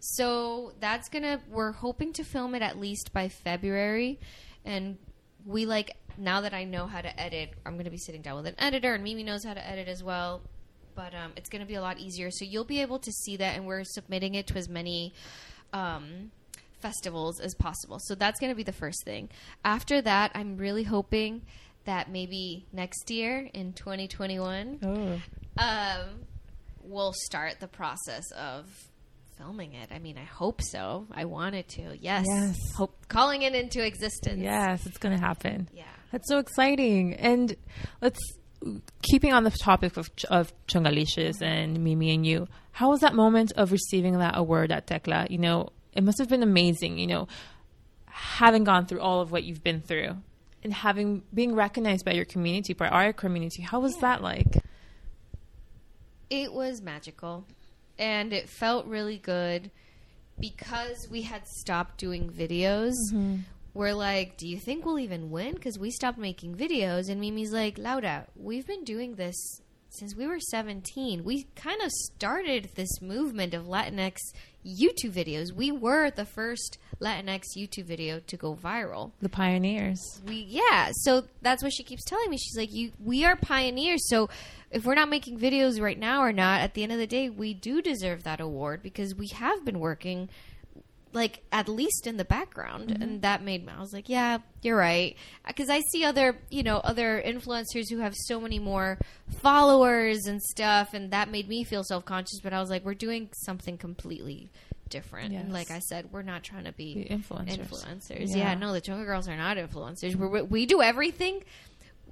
[0.00, 4.18] So, that's going to we're hoping to film it at least by February
[4.64, 4.98] and
[5.46, 8.36] we like now that I know how to edit, I'm going to be sitting down
[8.36, 10.42] with an editor and Mimi knows how to edit as well.
[10.94, 12.30] But um, it's going to be a lot easier.
[12.32, 15.14] So you'll be able to see that, and we're submitting it to as many
[15.72, 16.32] um,
[16.80, 17.98] festivals as possible.
[18.00, 19.28] So that's going to be the first thing.
[19.64, 21.42] After that, I'm really hoping
[21.84, 25.20] that maybe next year in 2021, Oh,
[25.62, 26.04] um,
[26.82, 28.66] we'll start the process of
[29.38, 29.90] filming it.
[29.92, 31.06] I mean, I hope so.
[31.12, 31.96] I wanted to.
[31.98, 32.26] Yes.
[32.28, 32.56] Yes.
[32.76, 34.40] Hope calling it into existence.
[34.40, 35.68] yes, it's going to happen.
[35.72, 35.84] Yeah.
[36.12, 37.14] That's so exciting.
[37.14, 37.54] And
[38.00, 38.18] let's
[39.02, 42.48] keeping on the topic of of Chongalicious and Mimi and you.
[42.72, 45.26] How was that moment of receiving that award at Tecla?
[45.30, 45.68] You know,
[45.98, 46.96] it must have been amazing.
[46.96, 47.28] You know,
[48.06, 50.16] having gone through all of what you've been through
[50.62, 53.62] and having being recognized by your community, by our community.
[53.62, 54.62] How was that like?
[56.30, 57.46] It was magical
[57.98, 59.72] and it felt really good
[60.38, 62.94] because we had stopped doing videos.
[63.12, 63.38] Mm-hmm.
[63.74, 65.54] We're like, do you think we'll even win?
[65.54, 67.08] Because we stopped making videos.
[67.08, 69.36] And Mimi's like, Laura, we've been doing this
[69.90, 71.24] since we were 17.
[71.24, 74.16] We kind of started this movement of Latinx
[74.66, 75.52] YouTube videos.
[75.52, 80.00] We were the first Latinx YouTube video to go viral The pioneers.
[80.26, 84.08] we yeah so that's what she keeps telling me she's like you we are pioneers
[84.08, 84.28] so
[84.72, 87.30] if we're not making videos right now or not at the end of the day
[87.30, 90.28] we do deserve that award because we have been working
[91.12, 93.02] like at least in the background mm-hmm.
[93.02, 96.62] and that made me i was like yeah you're right because i see other you
[96.62, 98.98] know other influencers who have so many more
[99.40, 103.28] followers and stuff and that made me feel self-conscious but i was like we're doing
[103.32, 104.50] something completely
[104.88, 105.32] different.
[105.32, 105.44] Yes.
[105.44, 107.58] And like I said, we're not trying to be The influencers.
[107.58, 108.30] influencers.
[108.30, 108.36] Yeah.
[108.36, 108.54] Yeah.
[108.54, 110.14] no, the Chonga girls are not influencers.
[110.14, 111.42] We're, we do everything.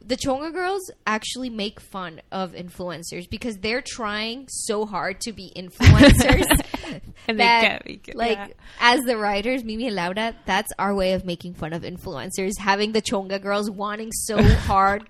[0.07, 5.53] The Chonga girls actually make fun of influencers because they're trying so hard to be
[5.57, 6.45] influencers.
[7.27, 8.15] And they can't make it.
[8.15, 8.47] Like Yeah.
[8.81, 12.53] as the writers, Mimi and Laura, that's our way of making fun of influencers.
[12.59, 15.03] Having the Chonga girls wanting so hard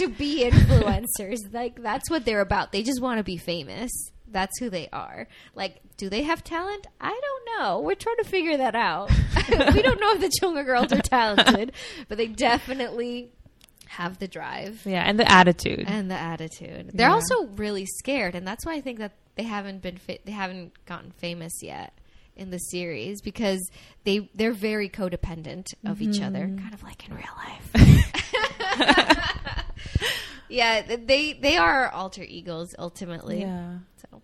[0.00, 1.38] to be influencers.
[1.52, 2.72] like that's what they're about.
[2.72, 3.90] They just want to be famous.
[4.28, 5.28] That's who they are.
[5.54, 6.86] Like, do they have talent?
[7.00, 7.80] I don't know.
[7.80, 9.10] We're trying to figure that out.
[9.48, 11.72] we don't know if the Chonga girls are talented,
[12.08, 13.30] but they definitely
[13.86, 15.84] have the drive Yeah, and the attitude.
[15.86, 16.90] and the attitude.
[16.94, 17.14] They're Yeah.
[17.14, 20.72] also really scared, and that's why I think that they haven't been fa- they haven't
[20.86, 21.92] gotten famous yet
[22.36, 23.60] in the series because
[24.04, 26.58] they they're very codependent of each other, Mm-hmm.
[26.58, 27.70] kind of like in real life.
[30.48, 33.40] yeah, they they are alter egos ultimately.
[33.40, 33.78] yeah.
[34.10, 34.22] So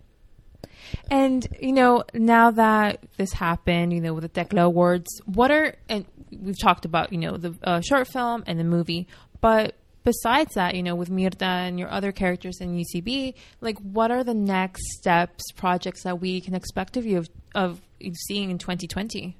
[1.09, 5.75] And you know, now that this happened, you know, with the Tecla Awards, what are
[5.89, 9.07] and we've talked about, you know, the uh, short film and the movie,
[9.43, 14.09] but besides that, you know, with Mirta and your other characters in UCB, like, what
[14.09, 17.81] are the next steps, projects that we can expect of you of, of
[18.27, 19.37] seeing in 2020?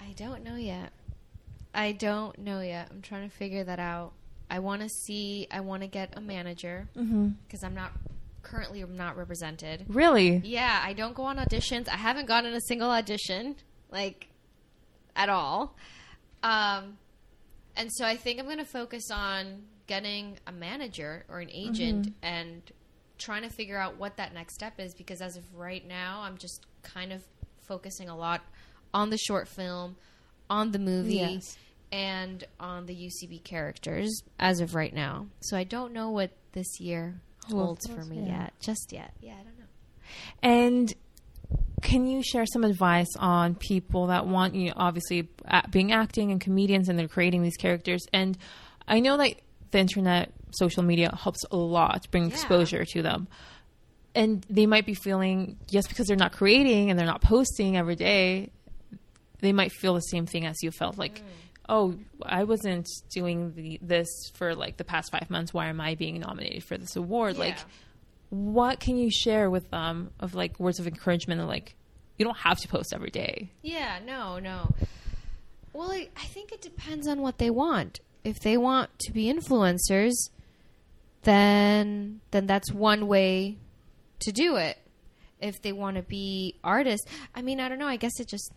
[0.00, 0.92] I don't know yet.
[1.74, 2.88] I don't know yet.
[2.90, 4.12] I'm trying to figure that out.
[4.50, 5.46] I want to see.
[5.50, 7.28] I want to get a manager Mm-hmm.
[7.46, 7.92] because I'm not
[8.42, 9.84] currently I'm not represented.
[9.88, 10.40] Really?
[10.44, 11.88] Yeah, I don't go on auditions.
[11.88, 13.54] I haven't gotten a single audition,
[13.90, 14.26] like
[15.14, 15.76] at all.
[16.42, 16.96] Um,
[17.76, 22.06] and so I think I'm going to focus on getting a manager or an agent
[22.06, 22.24] mm-hmm.
[22.24, 22.62] and
[23.18, 26.38] trying to figure out what that next step is because as of right now, I'm
[26.38, 27.22] just kind of
[27.66, 28.42] focusing a lot
[28.94, 29.96] on the short film,
[30.48, 31.56] on the movie, Yes.
[31.92, 35.26] and on the UCB characters as of right now.
[35.40, 38.42] So I don't know what this year Well, holds for me yeah.
[38.42, 39.12] yet, just yet.
[39.20, 39.64] Yeah, I don't know.
[40.42, 40.94] And
[41.82, 45.28] can you share some advice on people that want, you know, obviously
[45.70, 48.06] being acting and comedians and they're creating these characters?
[48.12, 48.36] And
[48.86, 49.34] I know that
[49.70, 52.30] the internet, social media helps a lot bring Yeah.
[52.30, 53.28] exposure to them.
[54.14, 57.94] And they might be feeling, yes, because they're not creating and they're not posting every
[57.96, 58.50] day,
[59.40, 61.22] they might feel the same thing as you felt like, mm.
[61.68, 65.54] oh, I wasn't doing the, this for like the past five months.
[65.54, 67.38] Why am I being nominated for this award?
[67.38, 67.64] Like, Yeah.
[68.30, 71.74] What can you share with them of like words of encouragement and like
[72.16, 74.74] you don't have to post every day Yeah, no, no.
[75.72, 78.00] Well, I, I think it depends on what they want.
[78.24, 80.14] If they want to be influencers,
[81.22, 83.58] then then that's one way
[84.20, 84.78] to do it.
[85.40, 87.86] If they want to be artists, I mean, I don't know.
[87.86, 88.52] I guess it just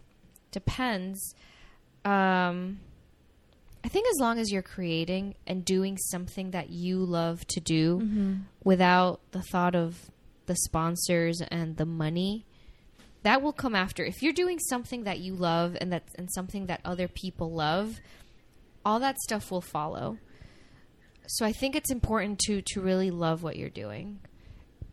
[0.51, 1.34] depends.
[2.03, 2.80] Um,
[3.84, 7.99] I think as long as you're creating and doing something that you love to do
[7.99, 8.34] mm-hmm.
[8.63, 10.09] without the thought of
[10.45, 12.45] the sponsors and the money,
[13.23, 14.03] that will come after.
[14.03, 17.99] If you're doing something that you love and that and something that other people love,
[18.86, 20.17] all that stuff will follow.
[21.27, 24.19] So I think it's important to to really love what you're doing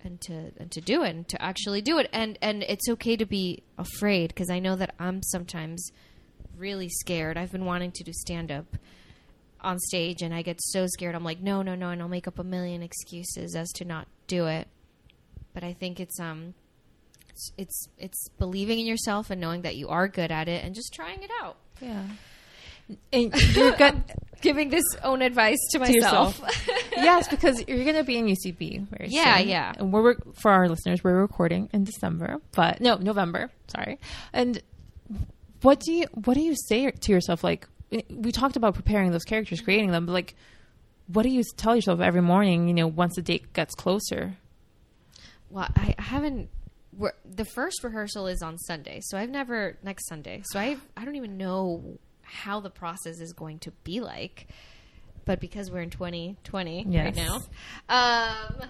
[0.03, 3.16] and to and to do it and to actually do it and and it's okay
[3.16, 5.91] to be afraid because I know that I'm sometimes
[6.61, 7.37] really scared.
[7.37, 8.67] I've been wanting to do stand up
[9.61, 11.15] on stage and I get so scared.
[11.15, 14.07] I'm like, no, no, no, and I'll make up a million excuses as to not
[14.27, 14.69] do it.
[15.53, 16.55] But I think it's um
[17.29, 20.75] it's it's, it's believing in yourself and knowing that you are good at it and
[20.75, 21.57] just trying it out.
[21.81, 22.05] yeah
[23.13, 24.03] and you're gonna
[24.41, 26.39] Giving this own advice to to myself.
[26.41, 29.49] yourself yes because you're gonna be in ucb very Yeah, soon.
[29.49, 29.73] yeah.
[29.79, 34.01] and we're for our listeners we're recording in december but no november sorry
[34.33, 34.61] and
[35.63, 37.67] what do you what do you say to yourself like
[38.09, 40.35] we talked about preparing those characters creating them but like
[41.09, 44.37] what do you tell yourself every morning you know once the date gets closer
[45.51, 46.49] Well, I haven't.
[46.97, 50.43] We're, the first rehearsal is on Sunday, so I've never next Sunday.
[50.45, 54.47] So I I don't even know how the process is going to be like.
[55.25, 57.41] But because we're in 2020 right now,
[57.89, 58.69] um,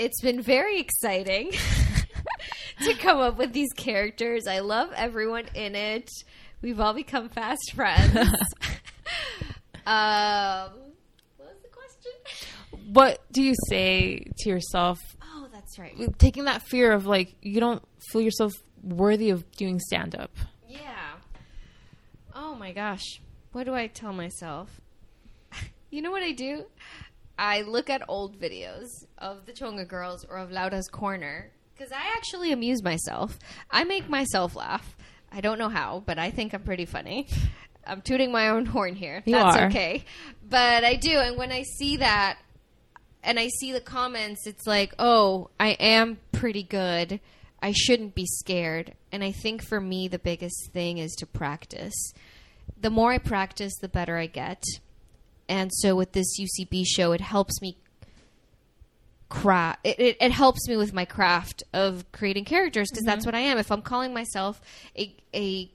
[0.00, 1.52] it's been very exciting
[2.84, 4.46] to come up with these characters.
[4.46, 6.08] I love everyone in it.
[6.62, 8.16] We've all become fast friends.
[9.86, 10.70] um,
[11.36, 12.12] what was the question?
[12.92, 15.94] what do you say to yourself Oh, that's right.
[16.18, 20.30] taking that fear of like you don't feel yourself worthy of doing stand up
[20.68, 20.78] Yeah.
[22.34, 23.20] Oh my gosh.
[23.52, 24.80] What do I tell myself?
[25.90, 26.64] you know what I do?
[27.40, 32.12] I look at old videos of the Chonga girls or of Laura's Corner because I
[32.16, 33.38] actually amuse myself.
[33.70, 34.96] I make myself laugh.
[35.32, 37.28] I don't know how, but I think I'm pretty funny.
[37.86, 39.22] I'm tooting my own horn here.
[39.24, 39.66] You That's are.
[39.68, 40.04] okay.
[40.46, 41.16] But I do.
[41.18, 42.38] And when I see that
[43.22, 47.20] and I see the comments, it's like, oh, I am pretty good
[47.62, 48.94] I shouldn't be scared.
[49.12, 52.12] And I think for me, the biggest thing is to practice.
[52.80, 54.62] The more I practice, the better I get.
[55.50, 57.76] And so with this UCB show, it helps me
[59.28, 59.80] craft.
[59.82, 63.28] It, it, it helps me with my craft of creating characters because that's mm-hmm.
[63.28, 63.58] what I am.
[63.58, 64.60] If I'm calling myself
[64.96, 65.68] a a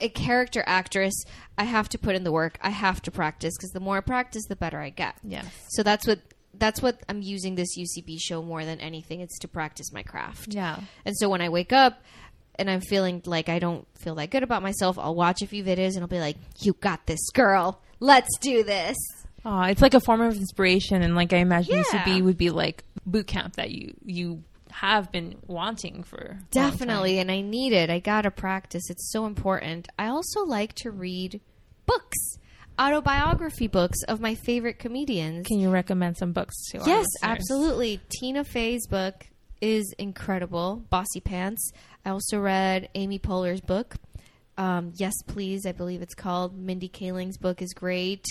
[0.00, 1.14] a character actress,
[1.56, 2.58] I have to put in the work.
[2.60, 5.14] I have to practice because the more I practice, the better I get.
[5.22, 5.46] Yes.
[5.68, 6.18] So that's what
[6.52, 9.20] that's what I'm using this UCB show more than anything.
[9.20, 10.54] It's to practice my craft.
[10.54, 10.80] Yeah.
[11.04, 12.02] And so when I wake up
[12.56, 15.62] and I'm feeling like I don't feel that good about myself, I'll watch a few
[15.62, 17.80] videos and I'll be like, "You got this, girl.
[18.00, 18.96] Let's do this."
[19.44, 21.84] Oh, it's like a form of inspiration, and like I imagine Yeah.
[22.04, 26.38] UCB would be like boot camp that you you have been wanting for a long
[26.38, 26.70] time.
[26.70, 27.90] Definitely, and I need it.
[27.90, 28.88] I gotta practice.
[28.90, 29.88] It's so important.
[29.98, 31.40] I also like to read
[31.86, 32.38] books,
[32.78, 35.46] autobiography books of my favorite comedians.
[35.46, 38.00] Can you recommend some books to yes, absolutely.
[38.20, 39.26] Tina Fey's book
[39.60, 40.84] is incredible.
[40.90, 41.58] Bossypants.
[42.04, 43.96] I also read Amy Poehler's book.
[44.60, 45.64] Um, yes, please.
[45.64, 46.54] I believe it's called.
[46.54, 48.26] Mindy Kaling's book is great.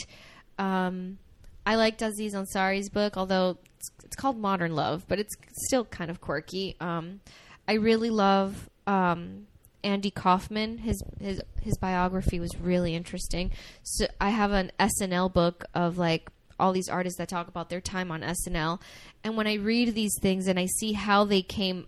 [0.59, 1.17] Um,
[1.65, 6.11] I liked Aziz Ansari's book, although it's, it's called Modern Love, but it's still kind
[6.11, 6.75] of quirky.
[6.79, 7.21] Um,
[7.67, 9.47] I really love um,
[9.83, 10.77] Andy Kaufman.
[10.77, 13.49] His his his biography was really interesting.
[13.81, 17.81] So I have an SNL book of like all these artists that talk about their
[17.81, 18.79] time on SNL,
[19.23, 21.87] and when I read these things and I see how they came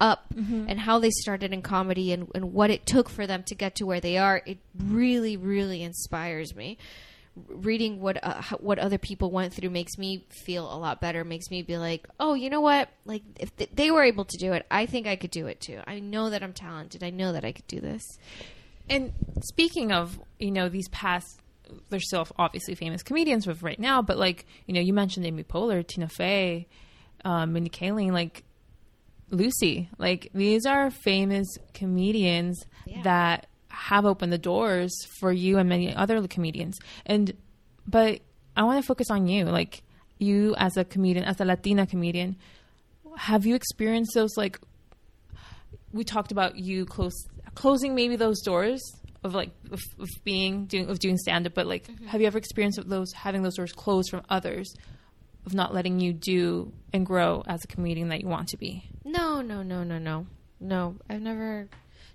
[0.00, 3.54] up and how they started in comedy and, and what it took for them to
[3.54, 6.78] get to where they are, it really, really inspires me.
[7.48, 11.24] Reading what uh, what other people went through makes me feel a lot better.
[11.24, 12.88] Makes me be like, oh, you know what?
[13.04, 15.60] Like if th- they were able to do it, I think I could do it
[15.60, 15.80] too.
[15.86, 17.04] I know that I'm talented.
[17.04, 18.02] I know that I could do this.
[18.88, 21.40] And speaking of, you know, these past,
[21.88, 25.44] they're still obviously famous comedians with right now, but like, you know, you mentioned Amy
[25.44, 26.66] Poehler, Tina Fey,
[27.24, 28.42] um, Mindy Kaling, like
[29.30, 29.88] Lucy.
[29.98, 33.02] Like these are famous comedians Yeah.
[33.02, 36.78] that have opened the doors for you and many other comedians.
[37.06, 37.34] And
[37.86, 38.20] but
[38.56, 39.82] I want to focus on you, like
[40.18, 42.36] you as a comedian, as a Latina comedian.
[43.16, 44.58] Have you experienced those like
[45.92, 47.14] we talked about you close
[47.54, 48.80] closing maybe those doors
[49.24, 52.06] of like of, of being doing of doing stand up but like mm-hmm.
[52.06, 54.72] have you ever experienced those having those doors closed from others
[55.50, 58.84] of not letting you do and grow as a comedian that you want to be
[59.04, 60.26] No, no, no, no, no.
[60.60, 61.68] No, I've never.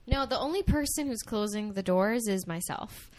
[0.08, 3.10] No, the only person who's closing the doors is myself.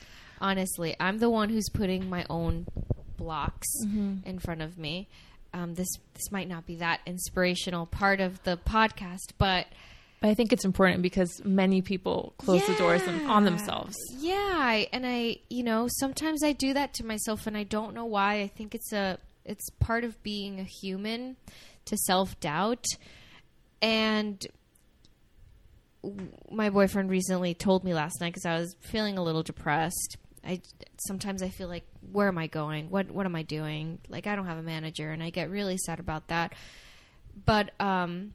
[0.40, 2.66] Honestly, I'm the one who's putting my own
[3.16, 5.08] blocks in front of me.
[5.52, 9.66] Um, this this might not be that inspirational part of the podcast, but
[10.20, 14.34] but i think it's important because many people close the doors on- on themselves Yeah,
[14.34, 18.04] I, and I, you know, sometimes I do that to myself, and I don't know
[18.06, 18.40] why.
[18.40, 21.36] I think it's a, it's part of being a human
[21.86, 22.84] to self doubt,
[23.80, 24.44] and
[26.50, 30.16] my boyfriend recently told me last night because I was feeling a little depressed.
[30.44, 30.60] I
[31.06, 32.90] sometimes I feel like where am I going?
[32.90, 33.98] What what am I doing?
[34.08, 36.52] Like I don't have a manager, and I get really sad about that.
[37.44, 38.32] But um,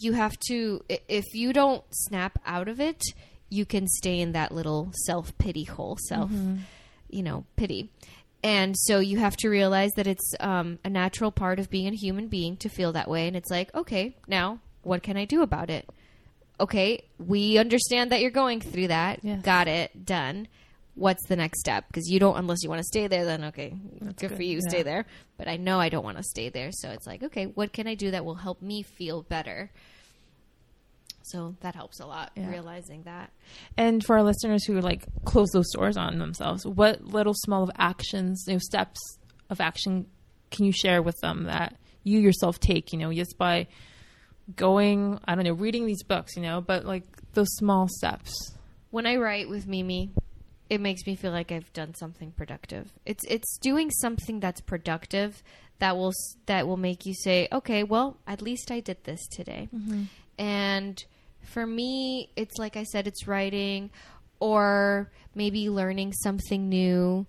[0.00, 3.02] you have to if you don't snap out of it
[3.50, 6.30] you can stay in that little self pity hole self
[7.10, 7.90] you know pity
[8.42, 11.96] and so you have to realize that it's um, a natural part of being a
[11.96, 13.26] human being to feel that way.
[13.26, 15.88] And it's like okay now what can i do about it?
[16.60, 19.20] Okay we understand that you're going through that.
[19.22, 19.42] Yes.
[19.42, 20.04] got it.
[20.04, 20.48] Done.
[20.94, 21.86] What's the next step?
[21.88, 24.60] Because you don't unless you want to stay there then okay good, good, for you
[24.62, 24.68] yeah.
[24.68, 25.06] stay there.
[25.36, 26.70] But i know i don't want to stay there.
[26.72, 29.70] So it's like okay what can i do that will help me feel better
[31.30, 32.48] so that helps a lot Yeah.
[32.50, 33.30] realizing that
[33.76, 37.70] and for our listeners who like close those doors on themselves what little small of
[37.76, 38.98] actions you know steps
[39.50, 40.06] of action
[40.50, 43.66] can you share with them that you yourself take you know just by
[44.56, 47.04] going i don't know reading these books you know but like
[47.34, 48.54] those small steps
[48.90, 50.12] when I write with Mimi,
[50.70, 52.90] it makes me feel like I've done something productive.
[53.04, 55.42] It's it's doing something that's productive
[55.78, 56.14] that will
[56.46, 60.04] that will make you say, "Okay, well, at least I did this today." Mm-hmm.
[60.38, 61.04] And
[61.48, 63.90] for me, it's like I said, it's writing
[64.40, 67.26] or maybe learning something new.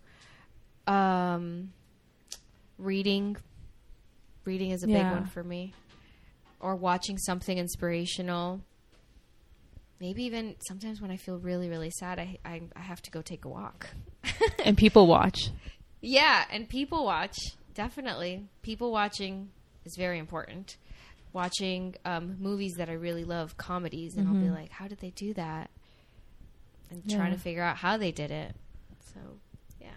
[0.87, 1.73] Um
[2.77, 3.35] reading
[4.45, 5.73] reading is a big one for me.
[6.59, 8.61] Or watching something inspirational
[10.01, 13.21] maybe even sometimes when I feel really, really sad, I, I, I have to go
[13.21, 13.89] take a walk.
[14.63, 15.49] and people watch
[16.01, 17.37] yeah, and people watch.
[17.73, 18.45] Definitely.
[18.61, 19.49] People watching
[19.85, 20.77] is very important.
[21.31, 25.11] Watching um, movies that I really love, comedies, and I'll be like, how did they
[25.11, 25.69] do that?
[26.89, 28.55] And trying to figure out how they did it.
[29.13, 29.19] So,
[29.79, 29.89] yeah.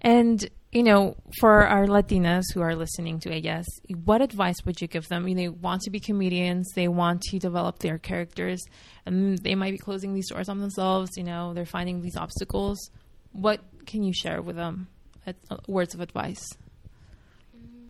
[0.00, 3.66] And you know, for our Latinas who are listening to Ellas,
[4.04, 5.22] what advice would you give them?
[5.22, 8.62] I mean, they want to be comedians, they want to develop their characters,
[9.06, 11.10] and they might be closing these doors on themselves.
[11.16, 12.90] You know, they're finding these obstacles.
[13.32, 14.88] What can you share with them?
[15.26, 16.46] At, uh, words of advice.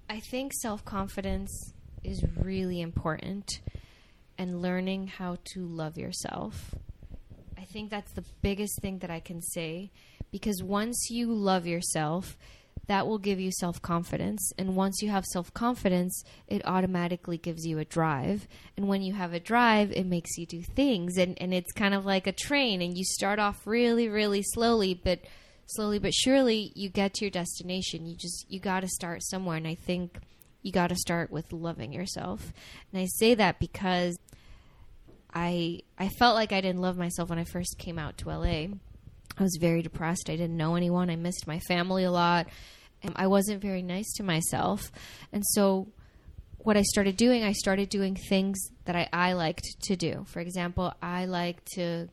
[0.09, 1.51] I think self confidence
[2.05, 3.61] is really important
[4.37, 6.75] and learning how to love yourself.
[7.57, 9.91] I think that's the biggest thing that I can say
[10.31, 12.37] because once you love yourself,
[12.87, 14.51] that will give you self confidence.
[14.59, 18.49] And once you have self confidence, it automatically gives you a drive.
[18.77, 21.19] And when you have a drive, it makes you do things.
[21.19, 24.95] And, and it's kind of like a train, and you start off really, really slowly,
[24.95, 25.21] but
[25.67, 28.07] slowly but surely you get to your destination.
[28.07, 29.59] You just, you got to start somewhere.
[29.59, 30.19] And I think
[30.63, 32.53] you got to start with loving yourself.
[32.93, 34.19] And I say that because
[35.33, 38.67] I I felt like I didn't love myself when I first came out to LA.
[39.39, 40.31] I was very depressed.
[40.31, 41.11] I didn't know anyone.
[41.11, 42.49] I missed my family a lot.
[43.03, 44.91] And I wasn't very nice to myself.
[45.33, 45.87] And so
[46.59, 50.25] what I started doing, I started doing things that I, I liked to do.
[50.27, 52.09] For example, I like to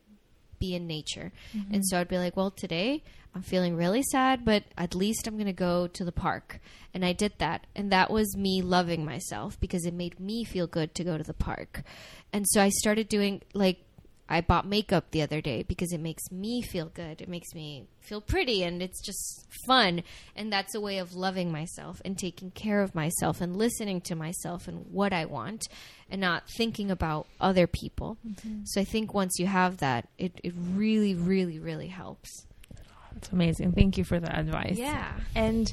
[0.59, 1.31] be in nature.
[1.55, 1.73] Mm-hmm.
[1.73, 3.03] And so I'd be like, well, today
[3.35, 6.59] I'm feeling really sad, but at least I'm going to go to the park.
[6.93, 7.67] And I did that.
[7.75, 11.23] And that was me loving myself because it made me feel good to go to
[11.23, 11.83] the park.
[12.31, 13.79] And so I started doing like
[14.27, 17.21] I bought makeup the other day because it makes me feel good.
[17.21, 20.03] It makes me feel pretty and it's just fun.
[20.35, 24.15] And that's a way of loving myself and taking care of myself and listening to
[24.15, 25.67] myself and what I want
[26.09, 28.17] and not thinking about other people.
[28.27, 28.61] Mm-hmm.
[28.63, 32.47] So I think once you have that, it, it really, really, really helps.
[33.15, 33.71] That's amazing.
[33.71, 34.77] Thank you for the advice.
[34.77, 35.11] Yeah.
[35.33, 35.71] And,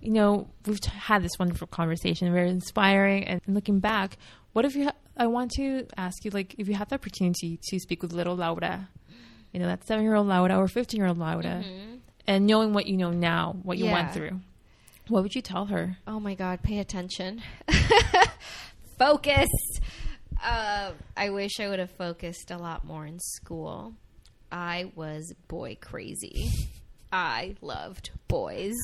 [0.00, 3.24] you know, we've t- had this wonderful conversation, very inspiring.
[3.24, 4.18] And looking back,
[4.52, 7.58] what if you ha- I want to ask you, like, if you had the opportunity
[7.70, 8.88] to speak with little Laura,
[9.52, 11.96] you know, that seven year old Laura or 15 year old Laura, mm-hmm.
[12.26, 13.92] and knowing what you know now, what you yeah.
[13.92, 14.40] went through,
[15.08, 15.96] what would you tell her?
[16.06, 17.42] Oh my God, pay attention.
[18.98, 19.48] Focus.
[20.42, 23.94] Uh, I wish I would have focused a lot more in school.
[24.54, 26.48] I was boy crazy.
[27.12, 28.74] I loved boys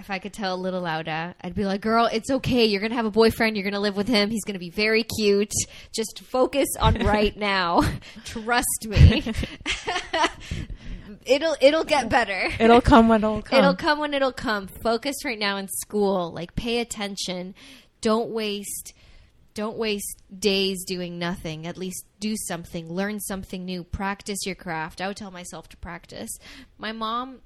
[0.00, 2.64] if I could tell a little louder, I'd be like, girl, it's okay.
[2.64, 3.56] You're going to have a boyfriend.
[3.56, 4.30] You're going to live with him.
[4.30, 5.52] He's going to be very cute.
[5.92, 7.82] Just focus on right now.
[8.24, 9.22] Trust me.
[11.26, 12.48] it'll it'll get better.
[12.58, 13.58] It'll come when it'll come.
[13.58, 14.66] It'll come when it'll come.
[14.66, 16.32] Focus right now in school.
[16.32, 17.54] Like pay attention.
[18.00, 18.94] Don't waste
[19.54, 21.66] don't waste days doing nothing.
[21.66, 22.92] At least do something.
[22.92, 23.84] Learn something new.
[23.84, 25.00] Practice your craft.
[25.00, 26.30] I would tell myself to practice.
[26.78, 27.40] My mom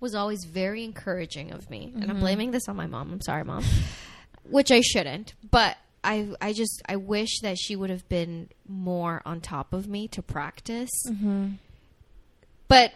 [0.00, 1.86] was always very encouraging of me.
[1.86, 2.02] Mm-hmm.
[2.02, 2.20] And I'm mm-hmm.
[2.20, 3.12] blaming this on my mom.
[3.12, 3.64] I'm sorry, mom.
[4.50, 5.34] Which I shouldn't.
[5.48, 9.86] But I I just I wish that she would have been more on top of
[9.86, 10.90] me to practice.
[11.08, 11.52] Mm-hmm.
[12.68, 12.92] But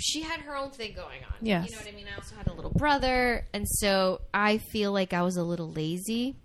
[0.00, 1.34] she had her own thing going on.
[1.42, 1.66] Yes.
[1.66, 2.06] You know what I mean?
[2.10, 5.70] I also had a little brother, and so I feel like I was a little
[5.70, 6.36] lazy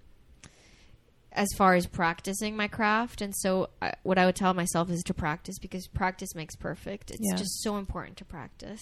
[1.37, 3.21] as far as practicing my craft.
[3.21, 7.11] And so, I, what I would tell myself is to practice because practice makes perfect.
[7.11, 7.37] It's yeah.
[7.37, 8.81] just so important to practice.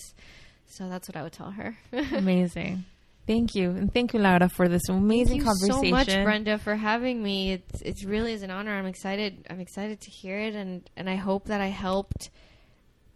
[0.68, 1.78] So that's what I would tell her.
[1.92, 2.86] Amazing.
[3.28, 5.84] Thank you, and thank you, Laura, for this amazing conversation.
[5.84, 7.54] so much, Brenda, for having me.
[7.54, 8.72] It's it really is an honor.
[8.78, 9.48] I'm excited.
[9.50, 12.30] I'm excited to hear it, and and I hope that I helped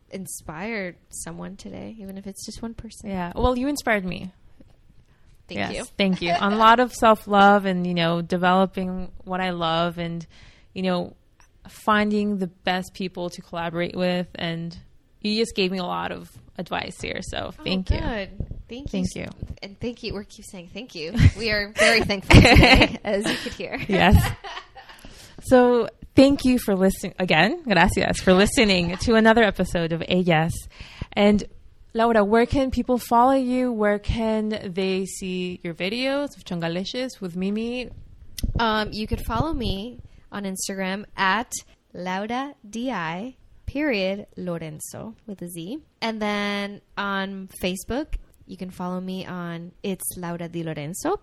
[0.10, 3.12] inspire someone today, even if it's just one person.
[3.12, 3.34] Yeah.
[3.36, 4.32] Well, you inspired me.
[5.50, 5.86] Thank yes, you.
[5.98, 6.32] Thank you.
[6.32, 10.26] On a lot of self love, and you know, developing what I love, and
[10.74, 11.16] you know,
[11.68, 14.78] finding the best people to collaborate with, and
[15.22, 17.22] you just gave me a lot of advice here.
[17.22, 18.28] So oh, thank oh, you.
[18.70, 19.26] Thank, thank you.
[19.64, 20.14] And thank you.
[20.14, 21.14] We keep saying thank you.
[21.38, 23.80] We are very thankful today, as you could hear.
[23.88, 24.36] Yes.
[25.44, 27.64] So thank you for listening again.
[27.64, 30.54] Gracias for listening to another episode of Ellas.
[31.14, 31.44] And
[31.94, 33.72] Laura, where can people follow you?
[33.72, 37.90] Where can they see your videos of Chongalicious with Mimi?
[38.60, 40.00] Um, you could follow me
[40.32, 41.52] on Instagram at
[41.92, 43.36] Laura Di
[43.66, 45.80] period Lorenzo with a Z.
[46.00, 48.16] And then on Facebook,
[48.46, 51.20] you can follow me on It's Laura Di Lorenzo.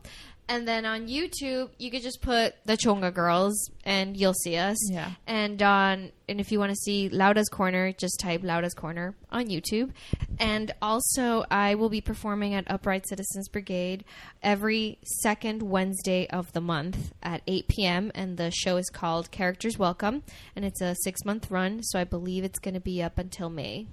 [0.48, 4.76] And then on YouTube, you could just put the Chonga Girls and you'll see us.
[4.90, 5.10] Yeah.
[5.26, 9.46] And on and if you want to see Laura's Corner, just type Laura's Corner on
[9.46, 9.90] YouTube.
[10.38, 14.04] And also, I will be performing at Upright Citizens Brigade
[14.42, 18.12] every second Wednesday of the month at 8 p.m.
[18.14, 20.22] And the show is called Characters Welcome,
[20.54, 21.82] and it's a six month run.
[21.82, 23.86] So I believe it's going to be up until May.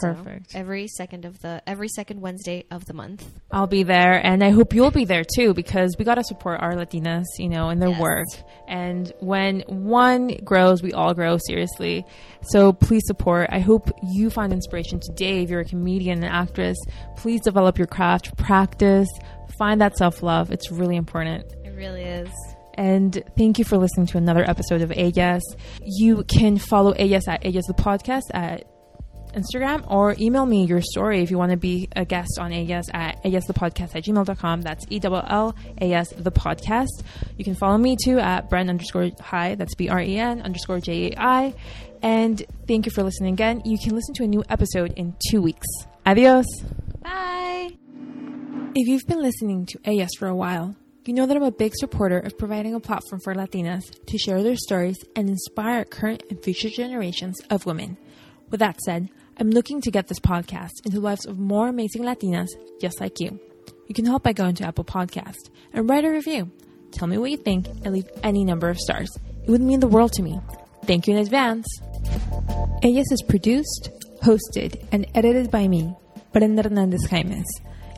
[0.00, 0.54] So, Perfect.
[0.54, 3.24] every second of the every second Wednesday of the month.
[3.50, 6.60] I'll be there, and I hope you'll be there too, because we got to support
[6.60, 8.00] our Latinas, you know, in their Yes.
[8.00, 8.26] work.
[8.68, 11.38] And when one grows, we all grow.
[11.46, 12.04] Seriously,
[12.42, 13.48] so please support.
[13.52, 15.42] I hope you find inspiration today.
[15.42, 16.76] If you're a comedian and actress,
[17.16, 19.08] please develop your craft, practice,
[19.58, 20.50] find that self love.
[20.50, 21.44] It's really important.
[21.64, 22.28] It really is.
[22.76, 25.44] And thank you for listening to another episode of Ellas.
[25.80, 28.64] You can follow Ellas at Ellas the podcast at
[29.34, 32.86] Instagram or email me your story if you want to be a guest on Ellas
[32.92, 34.62] at ellasthepodcast at gmail.com.
[34.62, 37.02] That's E L L A S the podcast.
[37.36, 39.54] You can follow me too at Bren underscore hi.
[39.54, 41.54] That's B R E N underscore J A I.
[42.02, 43.62] And thank you for listening again.
[43.64, 45.66] You can listen to a new episode in two weeks.
[46.06, 46.46] Adios.
[47.02, 47.70] Bye.
[48.74, 50.76] If you've been listening to AS for a while,
[51.06, 54.42] you know that I'm a big supporter of providing a platform for Latinas to share
[54.42, 57.98] their stories and inspire current and future generations of women.
[58.50, 62.02] With that said, I'm looking to get this podcast into the lives of more amazing
[62.02, 62.48] Latinas
[62.80, 63.40] just like you.
[63.88, 66.50] You can help by going to Apple Podcast and write a review.
[66.92, 69.10] Tell me what you think and leave any number of stars.
[69.42, 70.40] It would mean the world to me.
[70.84, 71.66] Thank you in advance.
[72.82, 73.90] Ellas is produced,
[74.22, 75.94] hosted, and edited by me,
[76.32, 77.44] Brenda Hernandez Jaimes.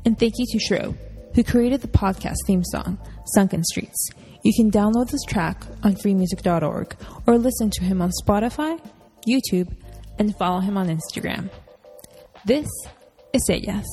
[0.05, 0.97] And thank you to Shro,
[1.35, 2.99] who created the podcast theme song,
[3.35, 4.11] Sunken Streets.
[4.43, 8.81] You can download this track on freemusic.org or listen to him on Spotify,
[9.29, 9.75] YouTube,
[10.19, 11.51] and follow him on Instagram.
[12.45, 12.69] This
[13.33, 13.87] is Ellas.